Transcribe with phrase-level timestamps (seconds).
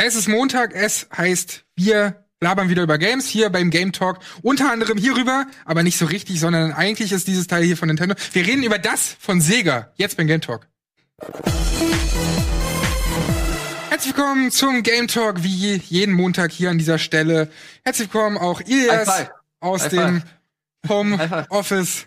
[0.00, 4.20] Es ist Montag, es heißt, wir labern wieder über Games hier beim Game Talk.
[4.42, 8.14] Unter anderem hierüber, aber nicht so richtig, sondern eigentlich ist dieses Teil hier von Nintendo.
[8.32, 10.68] Wir reden über das von Sega, jetzt beim Game Talk.
[13.88, 17.50] Herzlich willkommen zum Game Talk, wie jeden Montag hier an dieser Stelle.
[17.82, 19.26] Herzlich willkommen auch Ilias
[19.58, 20.22] aus High dem.
[20.88, 21.46] Home.
[21.50, 22.06] Office.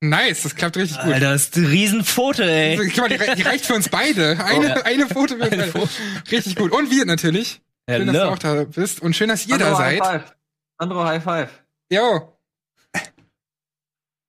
[0.00, 1.12] Nice, das klappt richtig gut.
[1.12, 2.76] Alter, das ist ein Riesenfoto, ey.
[2.76, 4.38] Guck mal, die, die reicht für uns beide.
[4.44, 4.82] Eine, Ja.
[4.84, 5.66] eine Foto für uns beide.
[5.66, 5.88] Foto.
[6.30, 6.72] Richtig gut.
[6.72, 7.60] Und wir natürlich.
[7.88, 8.32] Schön, dass du Hello.
[8.32, 9.02] auch da bist.
[9.02, 10.22] Und schön, dass ihr Sandro, da High seid.
[10.22, 10.34] Five.
[10.78, 11.50] Sandro, High Five.
[11.90, 12.38] Jo.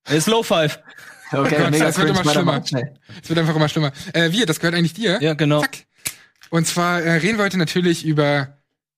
[0.09, 0.79] Ist Low Five.
[1.33, 2.61] Okay, Gott, mega das wird immer schlimmer.
[3.23, 3.93] Es wird einfach immer schlimmer.
[4.11, 5.17] Äh, wir, das gehört eigentlich dir.
[5.21, 5.61] Ja, genau.
[5.61, 5.85] Zack.
[6.49, 8.57] Und zwar äh, reden wir heute natürlich über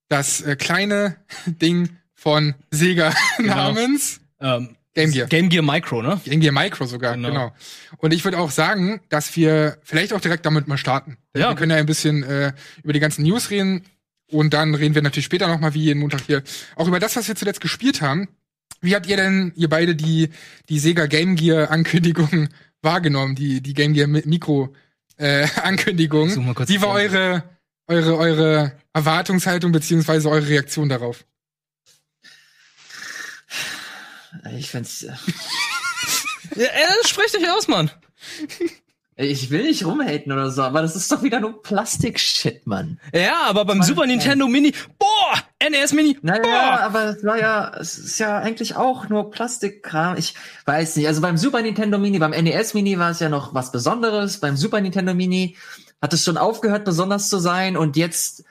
[0.09, 3.53] das äh, kleine Ding von Sega Genau.
[3.55, 5.27] namens Ähm, Game Gear.
[5.27, 6.21] Game Gear Micro, ne?
[6.23, 7.29] Game Gear Micro sogar, genau.
[7.29, 7.55] Genau.
[7.97, 11.17] Und ich würde auch sagen, dass wir vielleicht auch direkt damit mal starten.
[11.35, 11.49] Ja.
[11.49, 13.83] Wir können ja ein bisschen äh, über die ganzen News reden
[14.31, 16.43] und dann reden wir natürlich später nochmal, wie jeden Montag hier,
[16.75, 18.27] auch über das, was wir zuletzt gespielt haben.
[18.81, 20.29] Wie habt ihr denn, ihr beide, die,
[20.69, 22.49] die Sega Game Gear Ankündigung
[22.81, 24.73] wahrgenommen, die, die Game Gear Mi- Mikro
[25.17, 26.29] äh, Ankündigung?
[26.29, 27.43] Such mal kurz Wie war eure,
[27.87, 31.25] eure, eure Erwartungshaltung beziehungsweise eure Reaktion darauf?
[34.57, 35.01] Ich find's,
[36.55, 37.89] Ja, äh, sprich dich aus, Mann.
[39.15, 42.99] ich will nicht rumhaten oder so, aber das ist doch wieder nur Plastik-Shit, Mann.
[43.13, 44.07] Ja, aber beim Mann, Super ey.
[44.07, 45.33] Nintendo Mini, boah,
[45.69, 46.79] NES Mini, Naja, boah.
[46.81, 50.17] aber es war ja, es ist ja eigentlich auch nur Plastikkram.
[50.17, 50.33] Ich
[50.65, 51.07] weiß nicht.
[51.07, 54.39] Also beim Super Nintendo Mini, beim NES Mini war es ja noch was Besonderes.
[54.39, 55.55] Beim Super Nintendo Mini
[56.01, 57.77] hat es schon aufgehört, besonders zu sein.
[57.77, 58.43] Und jetzt äh,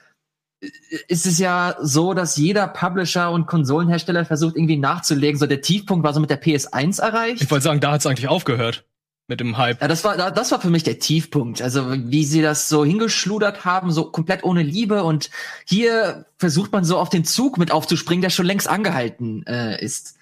[1.07, 5.39] ist es ja so, dass jeder Publisher und Konsolenhersteller versucht, irgendwie nachzulegen.
[5.39, 7.41] So der Tiefpunkt war so mit der PS1 erreicht.
[7.41, 8.85] Ich wollte sagen, da hat's eigentlich aufgehört.
[9.29, 9.81] Mit dem Hype.
[9.81, 11.61] Ja, das war, da- das war für mich der Tiefpunkt.
[11.61, 15.03] Also, wie sie das so hingeschludert haben, so komplett ohne Liebe.
[15.05, 15.29] Und
[15.65, 20.15] hier versucht man so auf den Zug mit aufzuspringen, der schon längst angehalten äh, ist.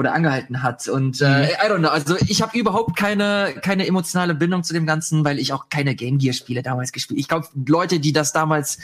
[0.00, 0.88] Oder angehalten hat.
[0.88, 1.90] Und äh, I don't know.
[1.90, 5.94] Also, ich habe überhaupt keine, keine emotionale Bindung zu dem Ganzen, weil ich auch keine
[5.94, 7.20] Game Gear Spiele damals gespielt.
[7.20, 8.78] Ich glaube, Leute, die das damals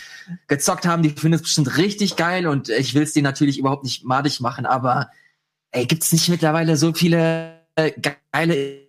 [0.46, 2.46] gezockt haben, die finden es bestimmt richtig geil.
[2.46, 4.66] Und ich will es denen natürlich überhaupt nicht madig machen.
[4.66, 5.08] Aber,
[5.70, 7.92] ey, gibt's nicht mittlerweile so viele äh,
[8.30, 8.82] geile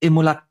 [0.00, 0.49] Emulatoren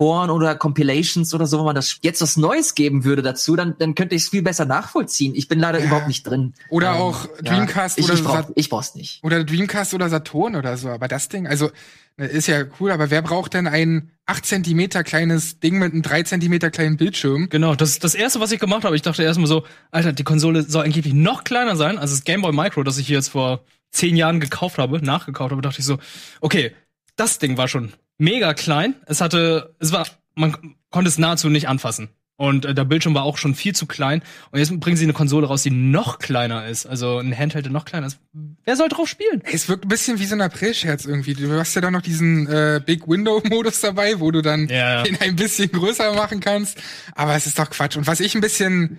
[0.00, 3.94] oder Compilations oder so, wenn man das jetzt was Neues geben würde dazu, dann, dann
[3.94, 5.34] könnte ich es viel besser nachvollziehen.
[5.34, 5.86] Ich bin leider Ja.
[5.86, 6.54] überhaupt nicht drin.
[6.70, 7.42] Oder Ähm, auch ja.
[7.42, 9.22] Dreamcast ich, oder ich, brauch, ich brauch's nicht.
[9.22, 10.88] Oder Dreamcast oder Saturn oder so.
[10.88, 11.70] Aber das Ding, also
[12.16, 16.00] ne, ist ja cool, aber wer braucht denn ein 8 Zentimeter kleines Ding mit einem
[16.02, 17.48] 3 Zentimeter kleinen Bildschirm?
[17.50, 18.96] Genau, das ist das erste, was ich gemacht habe.
[18.96, 21.98] Ich dachte erstmal so, Alter, die Konsole soll angeblich noch kleiner sein.
[21.98, 25.50] Also das Game Boy Micro, das ich hier jetzt vor zehn Jahren gekauft habe, nachgekauft
[25.50, 25.98] habe, dachte ich so,
[26.40, 26.72] okay,
[27.16, 28.94] das Ding war schon mega klein.
[29.06, 30.56] Es hatte, es war, man
[30.90, 32.10] konnte es nahezu nicht anfassen.
[32.36, 34.22] Und äh, der Bildschirm war auch schon viel zu klein.
[34.50, 36.86] Und jetzt bringen sie eine Konsole raus, die noch kleiner ist.
[36.86, 38.18] Also ein Handheld, der noch kleiner ist.
[38.64, 39.42] Wer soll drauf spielen?
[39.44, 41.34] Es wirkt ein bisschen wie so ein April-Scherz irgendwie.
[41.34, 45.02] Du hast ja dann noch diesen äh, Big Window-Modus dabei, wo du dann Ja.
[45.02, 46.78] den ein bisschen größer machen kannst.
[47.14, 47.98] Aber es ist doch Quatsch.
[47.98, 48.96] Und was ich ein bisschen ja,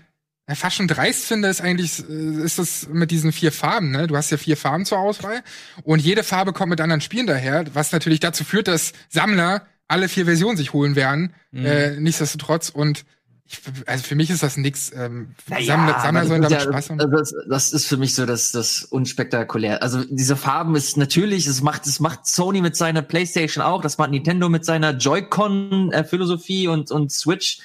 [0.53, 4.07] fast schon dreist finde, ist eigentlich, äh, ist das mit diesen vier Farben, ne?
[4.07, 5.43] Du hast ja vier Farben zur Auswahl
[5.83, 10.09] und jede Farbe kommt mit anderen Spielen daher, was natürlich dazu führt, dass Sammler alle
[10.09, 11.33] vier Versionen sich holen werden.
[11.51, 11.65] Mhm.
[11.65, 13.05] Äh, nichtsdestotrotz und
[13.45, 14.91] ich, also für mich ist das nix.
[14.95, 16.97] Ähm, Naja, Sammler, Sammler sollen damit ja- Spaß haben.
[17.11, 19.83] Das, das ist für mich so das, das unspektakulär.
[19.83, 23.97] Also diese Farben ist natürlich, es macht, es macht Sony mit seiner PlayStation auch, das
[23.97, 27.59] macht Nintendo mit seiner Joy-Con-Philosophie und, und Switch.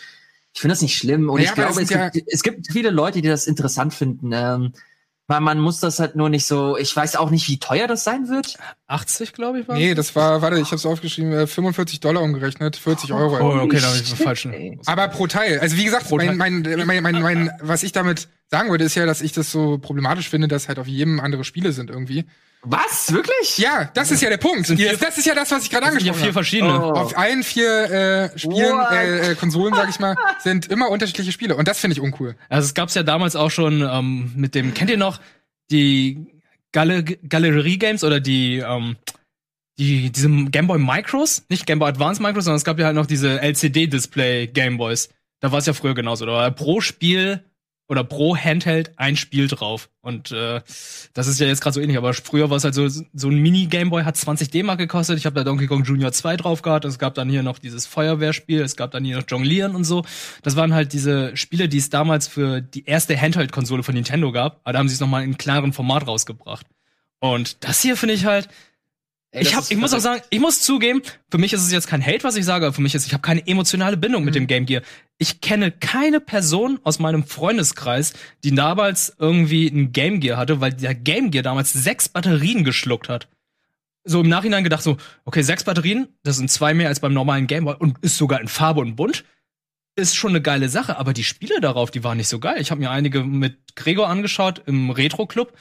[0.56, 1.28] Ich finde das nicht schlimm.
[1.28, 4.30] Und Naja, ich glaube, es ja- gibt, es gibt viele Leute, die das interessant finden.
[4.32, 4.72] Ähm,
[5.28, 8.04] man, man muss das halt nur nicht so, ich weiß auch nicht, wie teuer das
[8.04, 8.56] sein wird.
[8.88, 12.76] 80, glaube ich, war Nee, das war, warte, ich hab's aufgeschrieben, äh, 45 Dollar umgerechnet,
[12.76, 13.36] 40 Euro.
[13.40, 14.80] Oh, okay, da habe ich falschen.
[14.86, 15.58] Aber pro Teil.
[15.58, 19.04] Also wie gesagt, mein, mein, mein, mein, mein, was ich damit sagen würde, ist ja,
[19.04, 22.26] dass ich das so problematisch finde, dass halt auf jedem andere Spiele sind irgendwie.
[22.62, 23.12] Was?
[23.12, 23.58] Wirklich?
[23.58, 24.66] Ja, das ist ja der Punkt.
[24.66, 26.32] Vier- das ist ja das, was ich gerade angesprochen vier habe.
[26.32, 26.80] verschiedene.
[26.80, 26.92] Oh.
[26.92, 31.56] Auf allen vier äh, Spielen, äh, äh, Konsolen, sag ich mal, sind immer unterschiedliche Spiele.
[31.56, 32.34] Und das finde ich uncool.
[32.48, 35.20] Also es gab's ja damals auch schon ähm, mit dem, kennt ihr noch
[35.70, 36.26] die
[36.76, 38.96] Galerie Games oder die ähm,
[39.78, 43.06] die diese Game Micros, nicht Game Boy Advance Micros, sondern es gab ja halt noch
[43.06, 45.10] diese LCD Display Game Boys.
[45.40, 46.24] Da war es ja früher genauso.
[46.24, 47.44] Da war pro Spiel
[47.88, 49.88] oder pro Handheld ein Spiel drauf.
[50.00, 50.60] Und äh,
[51.14, 53.38] das ist ja jetzt gerade so ähnlich, aber früher war es halt so, so ein
[53.38, 55.18] Mini-Game Boy hat 20 D-Mark gekostet.
[55.18, 56.84] Ich habe da Donkey Kong Junior 2 drauf gehabt.
[56.84, 60.04] Es gab dann hier noch dieses Feuerwehrspiel, es gab dann hier noch Jonglieren und so.
[60.42, 64.60] Das waren halt diese Spiele, die es damals für die erste Handheld-Konsole von Nintendo gab.
[64.64, 66.66] Aber da haben sie es nochmal in kleineren Format rausgebracht.
[67.20, 68.48] Und das hier finde ich halt,
[69.36, 71.88] Ey, ich, hab, ich muss auch sagen, ich muss zugeben, für mich ist es jetzt
[71.88, 74.34] kein Hate, was ich sage, aber für mich ist, ich habe keine emotionale Bindung mit
[74.34, 74.80] dem Game Gear.
[75.18, 80.72] Ich kenne keine Person aus meinem Freundeskreis, die damals irgendwie ein Game Gear hatte, weil
[80.72, 83.28] der Game Gear damals sechs Batterien geschluckt hat.
[84.04, 84.96] So im Nachhinein gedacht so,
[85.26, 88.40] okay, sechs Batterien, das sind zwei mehr als beim normalen Game Boy und ist sogar
[88.40, 89.24] in Farbe und bunt.
[89.96, 92.56] Ist schon eine geile Sache, aber die Spiele darauf, die waren nicht so geil.
[92.58, 95.52] Ich habe mir einige mit Gregor angeschaut im Retro Club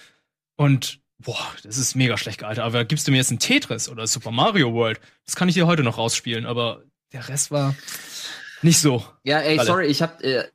[0.56, 2.66] und boah, das ist mega schlecht gealtert.
[2.66, 5.68] Aber gibst du mir jetzt ein Tetris oder Super Mario World, das kann ich dir
[5.68, 6.84] heute noch rausspielen, aber
[7.14, 7.76] der Rest war
[8.62, 9.06] nicht so.
[9.24, 9.68] Ja, ey, Alle.
[9.68, 10.46] sorry, ich hab, äh,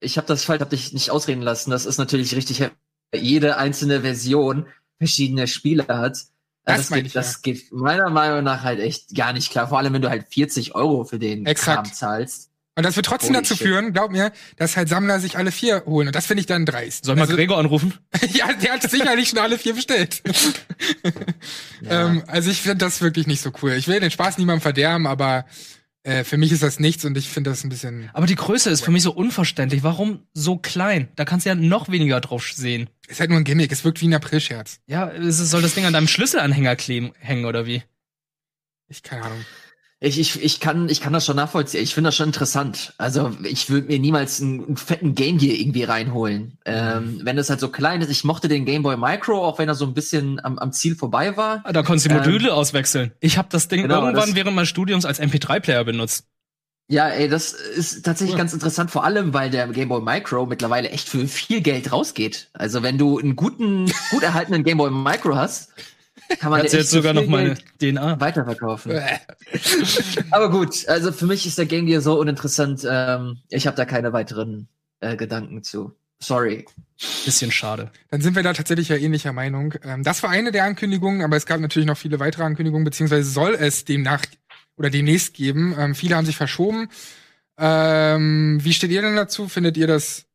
[0.00, 1.70] ich hab das falsch, hab dich nicht ausreden lassen.
[1.70, 2.68] Das ist natürlich richtig.
[3.14, 4.66] Jede einzelne Version
[4.98, 6.16] verschiedene Spiele hat.
[6.64, 7.20] Äh, Das Das, geht, ich, ja.
[7.20, 9.68] das geht meiner Meinung nach halt echt gar nicht klar.
[9.68, 11.84] Vor allem, wenn du halt 40 Euro für den Exakt.
[11.84, 12.50] Kram zahlst.
[12.78, 13.66] Und das wird trotzdem Holy dazu shit.
[13.66, 16.08] führen, glaub mir, dass halt Sammler sich alle vier holen.
[16.08, 17.06] Und das finde ich dann dreist.
[17.06, 17.94] Soll ich mal Also- Gregor anrufen?
[18.34, 20.22] ja, der hat sicherlich schon alle vier bestellt.
[21.82, 22.06] Ja.
[22.08, 23.72] ähm, also ich finde das wirklich nicht so cool.
[23.72, 25.44] Ich will den Spaß niemandem verderben, aber
[26.04, 28.08] äh, für mich ist das nichts und ich finde das ein bisschen.
[28.14, 29.82] Aber die Größe ist für mich so unverständlich.
[29.82, 31.08] Warum so klein?
[31.16, 32.88] Da kannst du ja noch weniger drauf sehen.
[33.08, 33.70] Ist halt nur ein Gimmick.
[33.72, 34.80] Es wirkt wie ein Aprilscherz.
[34.86, 37.82] Ja, soll das Ding an deinem Schlüsselanhänger kleben, hängen oder wie?
[38.88, 39.44] Ich keine Ahnung.
[40.06, 41.82] Ich, ich, ich, kann, ich kann das schon nachvollziehen.
[41.82, 42.94] Ich finde das schon interessant.
[42.98, 46.58] Also ich würde mir niemals einen, einen fetten Game Gear irgendwie reinholen.
[46.64, 48.10] Ähm, wenn das halt so klein ist.
[48.10, 50.94] Ich mochte den Game Boy Micro, auch wenn er so ein bisschen am, am Ziel
[50.96, 51.60] vorbei war.
[51.64, 53.12] Ah, Da konntest du die Ähm, Module auswechseln.
[53.20, 56.26] Ich habe das Ding genau, irgendwann das- während meines Studiums als MP3-Player benutzt.
[56.88, 58.38] Ja, ey, das ist tatsächlich Cool.
[58.38, 62.48] ganz interessant, vor allem, weil der Game Boy Micro mittlerweile echt für viel Geld rausgeht.
[62.52, 65.72] Also wenn du einen guten, gut erhaltenen Game Boy Micro hast,
[66.38, 68.20] kann man jetzt sogar noch meine Geld DNA.
[68.20, 68.92] weiterverkaufen.
[70.30, 72.86] Aber gut, also für mich ist der Game Gear so uninteressant.
[72.88, 74.68] Ähm, ich habe da keine weiteren
[75.00, 75.94] äh, Gedanken zu.
[76.18, 76.64] Sorry.
[77.24, 77.90] Bisschen schade.
[78.10, 79.74] Dann sind wir da tatsächlich ja ähnlicher Meinung.
[79.84, 83.28] Ähm, das war eine der Ankündigungen, aber es gab natürlich noch viele weitere Ankündigungen, beziehungsweise
[83.28, 84.22] soll es demnach
[84.76, 85.74] oder demnächst geben.
[85.78, 86.88] Ähm, viele haben sich verschoben.
[87.58, 89.48] Ähm, wie steht ihr denn dazu?
[89.48, 90.26] Findet ihr das?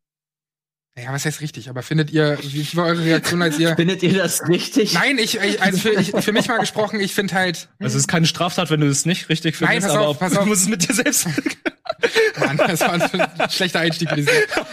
[1.03, 1.69] Ja, was heißt richtig?
[1.69, 3.75] Aber findet ihr, wie war eure Reaktion, als ihr?
[3.75, 4.93] Findet ihr das richtig?
[4.93, 8.03] Nein, ich, ich also für, ich, für mich mal gesprochen, ich finde halt, Also es
[8.03, 10.43] ist keine Straftat, wenn du es nicht richtig Nein, findest, pass aber auf, pass auf.
[10.43, 11.27] du musst es mit dir selbst.
[12.39, 14.09] Mann, das war ein schlechter Einstieg.
[14.15, 14.29] diese-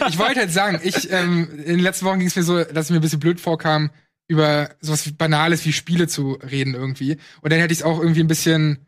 [0.09, 2.85] Ich wollte halt sagen, ich, ähm, in den letzten Wochen ging es mir so, dass
[2.85, 3.89] es mir ein bisschen blöd vorkam,
[4.27, 7.17] über sowas wie Banales wie Spiele zu reden irgendwie.
[7.41, 8.85] Und dann hätte ich es auch irgendwie ein bisschen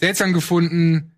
[0.00, 1.12] seltsam gefunden,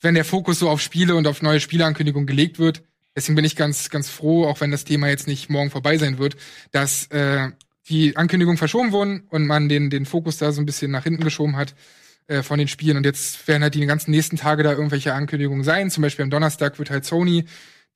[0.00, 2.82] wenn der Fokus so auf Spiele und auf neue Spieleankündigungen gelegt wird.
[3.20, 6.16] Deswegen bin ich ganz, ganz froh, auch wenn das Thema jetzt nicht morgen vorbei sein
[6.16, 6.36] wird,
[6.70, 7.50] dass äh,
[7.90, 11.22] die Ankündigungen verschoben wurden und man den, den Fokus da so ein bisschen nach hinten
[11.22, 11.74] geschoben hat
[12.28, 12.96] äh, von den Spielen.
[12.96, 15.90] Und jetzt werden halt die ganzen nächsten Tage da irgendwelche Ankündigungen sein.
[15.90, 17.44] Zum Beispiel am Donnerstag wird halt Sony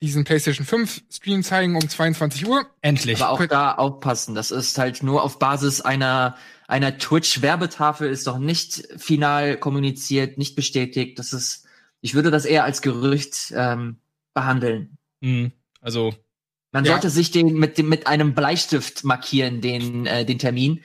[0.03, 2.67] diesen PlayStation 5 Stream zeigen um 22 Uhr.
[2.83, 3.23] Endlich.
[3.23, 4.35] Aber auch da aufpassen.
[4.35, 6.37] Das ist halt nur auf Basis einer,
[6.69, 11.19] einer Twitch-Werbetafel, ist doch nicht final kommuniziert, nicht bestätigt.
[11.19, 11.65] Das ist,
[12.03, 13.97] ich würde das eher als Gerücht ähm,
[14.35, 14.99] behandeln.
[15.25, 15.53] Mhm.
[15.81, 16.15] Also,
[16.73, 16.93] Man Ja.
[16.93, 20.83] sollte sich den mit, dem, mit einem Bleistift markieren, den, äh, den Termin.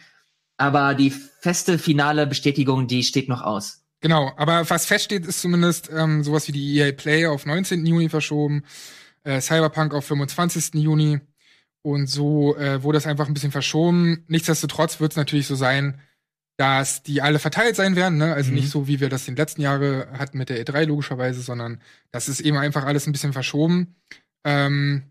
[0.58, 1.10] Aber die
[1.42, 3.82] feste finale Bestätigung, die steht noch aus.
[4.02, 7.86] Genau, aber was feststeht, ist zumindest ähm, sowas wie die EA Play auf 19.
[7.86, 8.64] Juni verschoben,
[9.24, 10.76] äh, Cyberpunk auf 25.
[10.76, 11.20] Juni.
[11.82, 14.26] Und so äh, wurde es einfach ein bisschen verschoben.
[14.28, 16.00] Nichtsdestotrotz wird es natürlich so sein,
[16.58, 18.18] dass die alle verteilt sein werden.
[18.20, 18.34] Ne?
[18.34, 18.58] Also Mhm.
[18.58, 21.82] nicht so, wie wir das in den letzten Jahren hatten mit der E3 logischerweise, sondern
[22.12, 23.96] das ist eben einfach alles ein bisschen verschoben.
[24.44, 25.04] Ähm,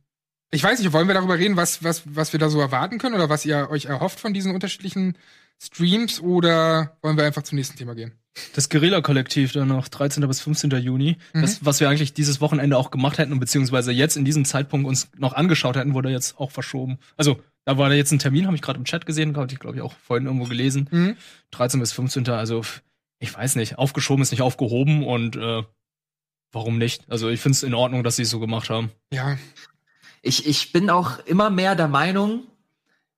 [0.50, 3.14] ich weiß nicht, wollen wir darüber reden, was, was, was wir da so erwarten können
[3.14, 5.16] oder was ihr euch erhofft von diesen unterschiedlichen
[5.60, 8.12] Streams oder wollen wir einfach zum nächsten Thema gehen?
[8.54, 10.26] das Guerilla-Kollektiv dann noch 13.
[10.26, 10.70] bis 15.
[10.70, 11.16] Juni.
[11.32, 11.42] Mhm.
[11.42, 14.86] Das, was wir eigentlich dieses Wochenende auch gemacht hätten und beziehungsweise jetzt in diesem Zeitpunkt
[14.86, 16.98] uns noch angeschaut hätten, wurde jetzt auch verschoben.
[17.16, 19.58] Also, da war da jetzt ein Termin, habe ich gerade im Chat gesehen, habe ich,
[19.58, 20.88] glaube ich, auch vorhin irgendwo gelesen.
[20.90, 21.16] Mhm.
[21.50, 22.28] 13 bis 15.
[22.28, 22.62] Also,
[23.18, 23.78] ich weiß nicht.
[23.78, 25.62] Aufgeschoben ist nicht aufgehoben und äh,
[26.52, 27.02] warum nicht?
[27.08, 28.90] Also, ich finde es in Ordnung, dass sie es so gemacht haben.
[29.12, 29.36] Ja,
[30.22, 32.46] Ich, ich bin auch immer mehr der Meinung,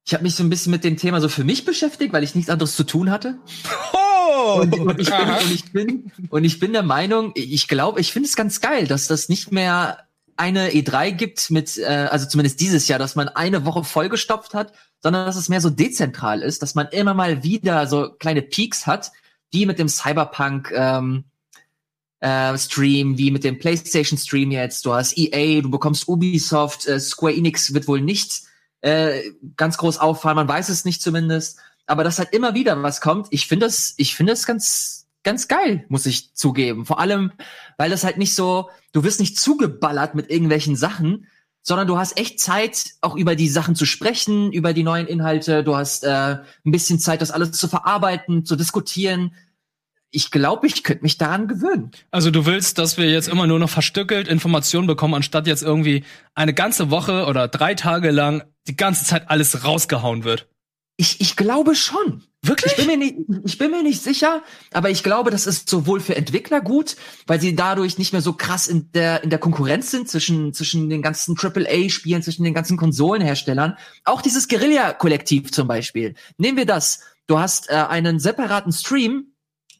[0.05, 2.35] ich habe mich so ein bisschen mit dem Thema so für mich beschäftigt, weil ich
[2.35, 3.39] nichts anderes zu tun hatte.
[3.93, 4.61] Oh!
[4.63, 8.13] Und, und, ich, bin, und, ich, bin, und ich bin der Meinung, ich glaube, ich
[8.13, 10.07] finde es ganz geil, dass das nicht mehr
[10.37, 14.73] eine E3 gibt mit, äh, also zumindest dieses Jahr, dass man eine Woche vollgestopft hat,
[15.03, 18.87] sondern dass es mehr so dezentral ist, dass man immer mal wieder so kleine Peaks
[18.87, 19.13] hat,
[19.51, 21.25] wie mit dem Cyberpunk ähm,
[22.21, 24.87] äh, Stream, wie mit dem PlayStation Stream jetzt.
[24.87, 28.43] Du hast EA, du bekommst Ubisoft, äh, Square Enix wird wohl nicht
[28.83, 29.21] äh,
[29.57, 31.59] ganz groß auffallen, man weiß es nicht zumindest
[31.91, 35.49] aber dass halt immer wieder was kommt, ich finde das, ich finde das ganz, ganz
[35.49, 36.87] geil, muss ich zugeben.
[36.87, 37.33] Vor allem,
[37.79, 41.27] weil das halt nicht so, du wirst nicht zugeballert mit irgendwelchen Sachen,
[41.62, 45.65] sondern du hast echt Zeit, auch über die Sachen zu sprechen, über die neuen Inhalte.
[45.65, 49.35] Du hast äh, ein bisschen Zeit, das alles zu verarbeiten, zu diskutieren.
[50.12, 51.93] Ich glaube, ich könnte mich daran gewöhnen.
[52.11, 56.05] Also du willst, dass wir jetzt immer nur noch verstückelt Informationen bekommen, anstatt jetzt irgendwie
[56.35, 60.49] eine ganze Woche oder drei Tage lang die ganze Zeit alles rausgehauen wird.
[60.97, 62.25] Ich, ich glaube schon.
[62.43, 62.73] Wirklich?
[62.73, 66.00] Ich bin, mir nicht, ich bin mir nicht sicher, aber ich glaube, das ist sowohl
[66.00, 69.90] für Entwickler gut, weil sie dadurch nicht mehr so krass in der, in der Konkurrenz
[69.90, 73.76] sind zwischen, zwischen den ganzen AAA-Spielen, zwischen den ganzen Konsolenherstellern.
[74.05, 76.14] Auch dieses Guerilla-Kollektiv zum Beispiel.
[76.38, 77.00] Nehmen wir das.
[77.26, 79.30] Du hast äh, einen separaten Stream,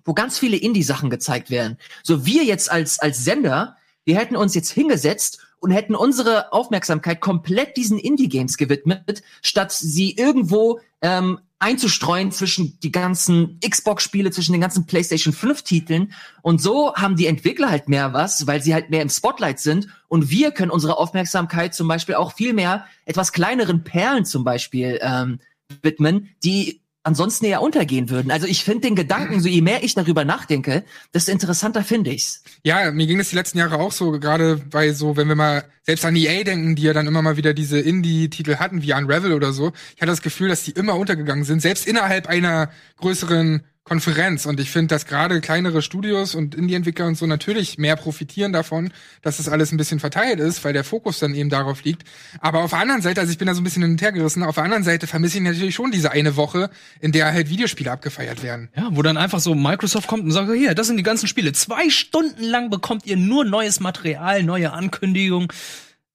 [0.05, 1.79] wo ganz viele Indie-Sachen gezeigt werden.
[2.03, 7.21] So wir jetzt als, als Sender, wir hätten uns jetzt hingesetzt und hätten unsere Aufmerksamkeit
[7.21, 14.63] komplett diesen Indie-Games gewidmet, statt sie irgendwo ähm, einzustreuen zwischen die ganzen Xbox-Spiele, zwischen den
[14.63, 16.15] ganzen PlayStation 5-Titeln.
[16.41, 19.89] Und so haben die Entwickler halt mehr was, weil sie halt mehr im Spotlight sind.
[20.09, 24.99] Und wir können unsere Aufmerksamkeit zum Beispiel auch viel mehr etwas kleineren Perlen zum Beispiel
[25.03, 25.39] ähm,
[25.83, 28.31] widmen, die ansonsten eher untergehen würden.
[28.31, 32.43] Also ich finde den Gedanken, so je mehr ich darüber nachdenke, desto interessanter finde ich's.
[32.63, 35.65] Ja, mir ging es die letzten Jahre auch so, gerade bei so, wenn wir mal
[35.83, 39.33] selbst an EA denken, die ja dann immer mal wieder diese Indie-Titel hatten, wie Unravel
[39.33, 39.73] oder so.
[39.97, 44.47] Ich hatte das Gefühl, dass die immer untergegangen sind, selbst innerhalb einer größeren Konferenz.
[44.47, 48.93] Und ich finde, dass gerade kleinere Studios und Indie-Entwickler und so natürlich mehr profitieren davon,
[49.21, 52.05] dass das alles ein bisschen verteilt ist, weil der Fokus dann eben darauf liegt.
[52.39, 54.13] Aber auf der anderen Seite, also ich bin da so ein bisschen hin und her
[54.13, 56.71] gerissen, auf der anderen Seite vermisse ich natürlich schon diese eine Woche,
[57.01, 58.69] in der halt Videospiele abgefeiert werden.
[58.77, 61.53] Ja, wo dann einfach so Microsoft kommt und sagt, hier, das sind die ganzen Spiele.
[61.53, 65.49] Zwei Stunden lang bekommt ihr nur neues Material, neue Ankündigungen.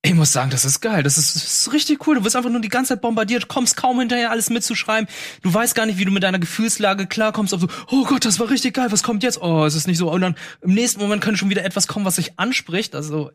[0.06, 1.02] Ich muss sagen, das ist geil.
[1.02, 2.16] Das ist, das ist richtig cool.
[2.16, 5.10] Du wirst einfach nur die ganze Zeit bombardiert, kommst kaum hinterher, alles mitzuschreiben.
[5.42, 7.54] Du weißt gar nicht, wie du mit deiner Gefühlslage klarkommst.
[7.54, 8.92] Ob so, oh Gott, das war richtig geil.
[8.92, 9.42] Was kommt jetzt?
[9.42, 10.12] Oh, es ist nicht so.
[10.12, 12.94] Und dann im nächsten Moment könnte schon wieder etwas kommen, was sich anspricht.
[12.94, 13.32] Also,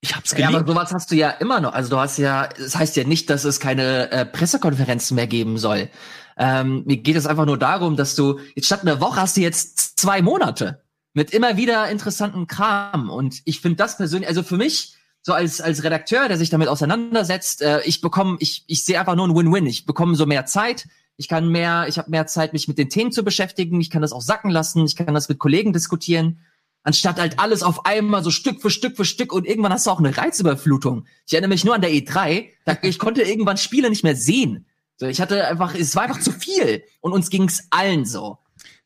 [0.00, 0.52] ich hab's geliebt.
[0.52, 1.72] Ja, aber sowas hast du ja immer noch.
[1.72, 5.56] Also du hast ja, das heißt ja nicht, dass es keine äh, Pressekonferenzen mehr geben
[5.56, 5.88] soll.
[6.36, 9.40] Ähm, mir geht es einfach nur darum, dass du jetzt statt einer Woche hast du
[9.40, 10.82] jetzt zwei Monate
[11.14, 13.08] mit immer wieder interessanten Kram.
[13.08, 16.68] Und ich finde das persönlich, also für mich so als, als Redakteur, der sich damit
[16.68, 19.66] auseinandersetzt, äh, ich bekomme, ich, ich sehe einfach nur ein Win-Win.
[19.66, 22.88] Ich bekomme so mehr Zeit, ich kann mehr, ich habe mehr Zeit, mich mit den
[22.88, 26.40] Themen zu beschäftigen, ich kann das auch sacken lassen, ich kann das mit Kollegen diskutieren,
[26.84, 29.90] anstatt halt alles auf einmal so Stück für Stück für Stück und irgendwann hast du
[29.90, 31.06] auch eine Reizüberflutung.
[31.26, 34.66] Ich erinnere mich nur an der E3, da, ich konnte irgendwann Spiele nicht mehr sehen.
[34.96, 38.38] So, ich hatte einfach, es war einfach zu viel und uns ging's allen so.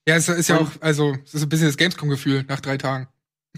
[0.07, 3.09] Ja, es ist ja auch, also, es ist ein bisschen das Gamescom-Gefühl nach drei Tagen.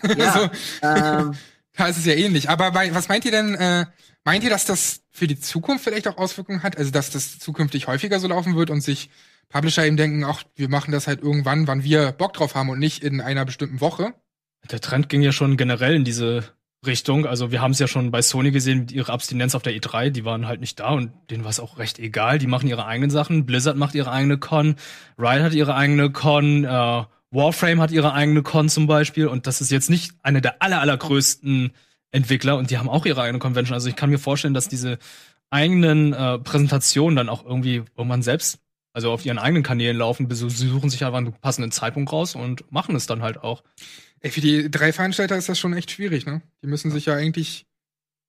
[0.18, 0.50] Ja, so.
[0.82, 1.34] ähm,
[1.76, 2.48] Es ist ja ähnlich.
[2.50, 3.86] Aber was meint ihr denn, äh,
[4.24, 6.78] meint ihr, dass das für die Zukunft vielleicht auch Auswirkungen hat?
[6.78, 9.10] Also, dass das zukünftig häufiger so laufen wird und sich
[9.48, 12.78] Publisher eben denken, ach, wir machen das halt irgendwann, wann wir Bock drauf haben und
[12.78, 14.14] nicht in einer bestimmten Woche?
[14.70, 16.44] Der Trend ging ja schon generell in diese
[16.86, 17.26] Richtung.
[17.26, 20.10] Also wir haben es ja schon bei Sony gesehen mit ihrer Abstinenz auf der E3.
[20.10, 22.38] Die waren halt nicht da und denen war es auch recht egal.
[22.38, 23.46] Die machen ihre eigenen Sachen.
[23.46, 24.76] Blizzard macht ihre eigene Con.
[25.18, 26.64] Riot hat ihre eigene Con.
[26.64, 27.04] Äh,
[27.34, 29.26] Warframe hat ihre eigene Con zum Beispiel.
[29.26, 31.72] Und das ist jetzt nicht eine der aller, allergrößten
[32.10, 32.56] Entwickler.
[32.56, 33.74] Und die haben auch ihre eigene Convention.
[33.74, 34.98] Also ich kann mir vorstellen, dass diese
[35.50, 38.58] eigenen äh, Präsentationen dann auch irgendwie irgendwann selbst
[38.94, 42.70] also auf ihren eigenen Kanälen laufen, sie suchen sich einfach einen passenden Zeitpunkt raus und
[42.72, 43.64] machen es dann halt auch.
[44.20, 46.42] Ey, für die drei Veranstalter ist das schon echt schwierig, ne?
[46.62, 47.66] Die müssen sich ja eigentlich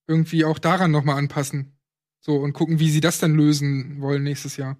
[0.08, 1.78] irgendwie auch daran nochmal anpassen.
[2.20, 4.78] So, und gucken, wie sie das dann lösen wollen nächstes Jahr.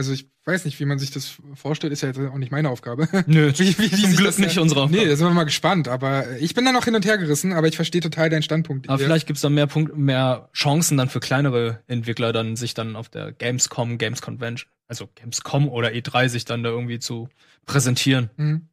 [0.00, 2.70] Also ich weiß nicht, wie man sich das vorstellt, ist ja jetzt auch nicht meine
[2.70, 3.06] Aufgabe.
[3.26, 5.02] Nö, wie, wie, zum Glück nicht da- unsere Aufgabe.
[5.02, 5.88] Nee, da sind wir mal gespannt.
[5.88, 8.88] Aber ich bin da noch hin und her gerissen, aber ich verstehe total deinen Standpunkt.
[8.88, 9.04] Aber Ja.
[9.06, 13.10] vielleicht gibt's dann mehr Punkt, mehr Chancen dann für kleinere Entwickler dann sich dann auf
[13.10, 17.28] der Gamescom, Games Convention, also Gamescom oder E3 sich dann da irgendwie zu
[17.66, 18.30] präsentieren.
[18.38, 18.68] Mhm.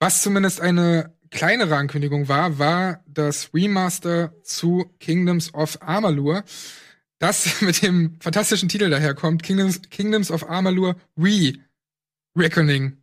[0.00, 6.44] Was zumindest eine kleinere Ankündigung war, war das Remaster zu Kingdoms of Amalur,
[7.18, 12.98] das mit dem fantastischen Titel daherkommt, Kingdoms, Kingdoms of Amalur Re-Reckoning.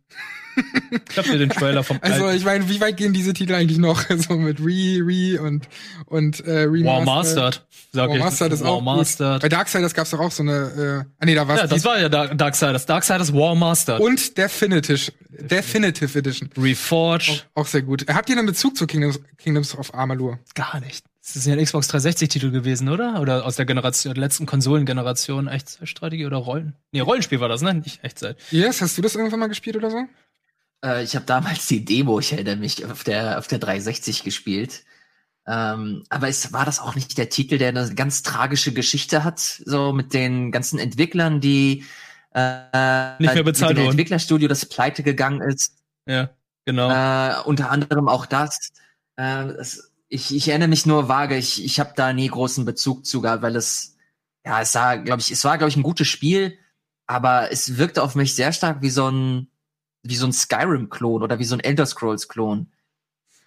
[1.08, 3.78] Ich hab dir den Trailer vom Also ich meine, wie weit gehen diese Titel eigentlich
[3.78, 4.04] noch?
[4.18, 5.66] So mit Re, Re und,
[6.04, 6.84] und äh, Remaster.
[6.84, 8.22] War Mastered, sag War ich.
[8.22, 8.84] Mastered ist War auch gut.
[8.84, 9.40] Mastered.
[9.40, 11.98] Bei Darksiders gab's doch auch so eine, äh, ah nee, da war's Ja, das war
[11.98, 12.84] ja Dark Darksiders.
[12.84, 14.02] Darksiders War Mastered.
[14.02, 16.50] und Definitive, Definitive Edition.
[16.58, 17.48] Reforged.
[17.54, 18.04] Auch sehr gut.
[18.08, 20.38] Habt ihr einen Bezug zu Kingdoms, Kingdoms of Amalur?
[20.54, 21.06] Gar nicht.
[21.24, 23.20] Das ist ja ein Xbox 360-Titel gewesen, oder?
[23.20, 26.74] Oder aus der Generation, der letzten Konsolengeneration Echtzeitstrategie oder Rollen?
[26.90, 27.74] Nee, Rollenspiel war das, ne?
[27.74, 28.36] Nicht Echtzeit.
[28.50, 30.04] Yes, hast du das irgendwann mal gespielt oder so?
[30.84, 34.82] Äh, ich habe damals die Demo, ich erinnere mich, auf der, auf der 360 gespielt.
[35.46, 39.38] Ähm, aber es war das auch nicht der Titel, der eine ganz tragische Geschichte hat,
[39.38, 41.84] so mit den ganzen Entwicklern, die
[42.34, 43.90] äh, Nicht mehr bezahlt wurden.
[43.90, 45.76] Entwicklerstudio, das pleite gegangen ist.
[46.06, 46.30] Ja,
[46.64, 46.90] genau.
[46.90, 48.72] Äh, unter anderem auch das.
[49.16, 53.06] Äh, das ich, ich erinnere mich nur vage, ich, ich habe da nie großen Bezug
[53.06, 53.96] zu gehabt, weil es,
[54.44, 56.58] ja, es sah, glaube ich, es war, glaube ich, ein gutes Spiel,
[57.06, 59.48] aber es wirkte auf mich sehr stark wie so ein,
[60.02, 62.70] wie so ein Skyrim-Klon oder wie so ein Elder Scrolls-Klon.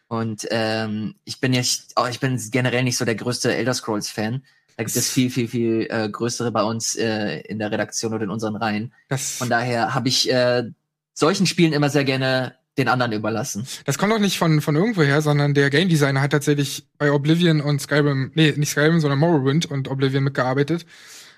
[0.07, 4.43] Und ähm, ich bin jetzt, oh, ich bin generell nicht so der größte Elder Scrolls-Fan.
[4.77, 8.24] Da gibt es viel, viel, viel äh, größere bei uns äh, in der Redaktion oder
[8.24, 8.91] in unseren Reihen.
[9.38, 10.63] Von daher habe ich äh,
[11.13, 13.65] solchen Spielen immer sehr gerne den anderen überlassen.
[13.86, 17.62] das kommt auch nicht von, von irgendwoher, sondern der Game Designer hat tatsächlich bei Oblivion
[17.62, 20.86] und Skyrim, nee, nicht Skyrim, sondern Morrowind und Oblivion mitgearbeitet.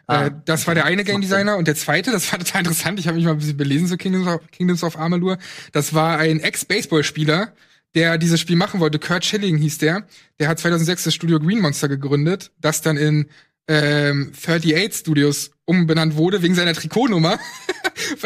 [0.08, 3.00] Ah, äh, das war der eine Game Designer und der zweite, das war total interessant,
[3.00, 5.38] ich habe mich mal ein bisschen belesen zu Kingdoms of, Kingdoms of Amalur.
[5.74, 7.53] Das war ein Ex-Baseball-Spieler,
[7.94, 9.00] der dieses Spiel machen wollte.
[9.00, 10.08] Kurt Schilling hieß der.
[10.39, 13.27] Der hat 2006 das Studio Green Monster gegründet, das dann in
[13.67, 17.39] ähm, 38 Studios umbenannt wurde wegen seiner Trikotnummer.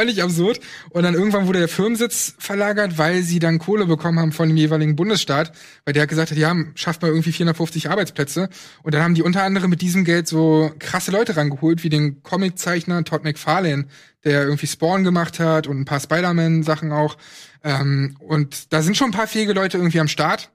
[0.08, 0.60] Ich absurd.
[0.90, 4.58] Und dann irgendwann wurde der Firmensitz verlagert, weil sie dann Kohle bekommen haben von dem
[4.58, 5.54] jeweiligen Bundesstaat,
[5.86, 8.50] weil der gesagt hat, ja, schafft mal irgendwie 450 Arbeitsplätze.
[8.84, 12.22] Und dann haben die unter anderem mit diesem Geld so krasse Leute rangeholt, wie den
[12.24, 13.86] Comiczeichner Todd McFarlane,
[14.24, 17.18] der irgendwie Spawn gemacht hat und ein paar Spider-Man-Sachen auch.
[17.64, 20.52] Ähm, und da sind schon ein paar fähige Leute irgendwie am Start.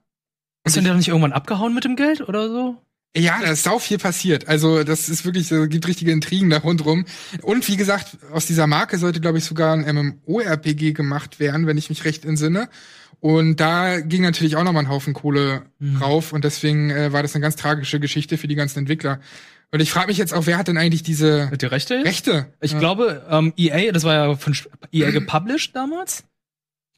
[0.63, 2.75] Ist denn der nicht irgendwann abgehauen mit dem Geld oder so?
[3.15, 4.47] Ja, da ist sau viel passiert.
[4.47, 7.05] Also das ist wirklich, äh, gibt richtige Intrigen da rundrum.
[7.41, 9.85] Und wie gesagt, aus dieser Marke sollte, glaube ich, sogar ein
[10.25, 12.69] MMORPG gemacht werden, wenn ich mich recht entsinne.
[13.19, 15.97] Und da ging natürlich auch noch mal ein Haufen Kohle Mhm.
[15.99, 16.31] drauf.
[16.31, 19.19] Und deswegen äh, war das eine ganz tragische Geschichte für die ganzen Entwickler.
[19.71, 21.95] Und ich frage mich jetzt auch, wer hat denn eigentlich diese der Rechte?
[21.95, 22.05] jetzt?
[22.05, 22.53] Rechte?
[22.61, 22.79] Ich Ja.
[22.79, 24.55] glaube, ähm, EA, das war ja von
[24.91, 26.23] EA gepublished damals.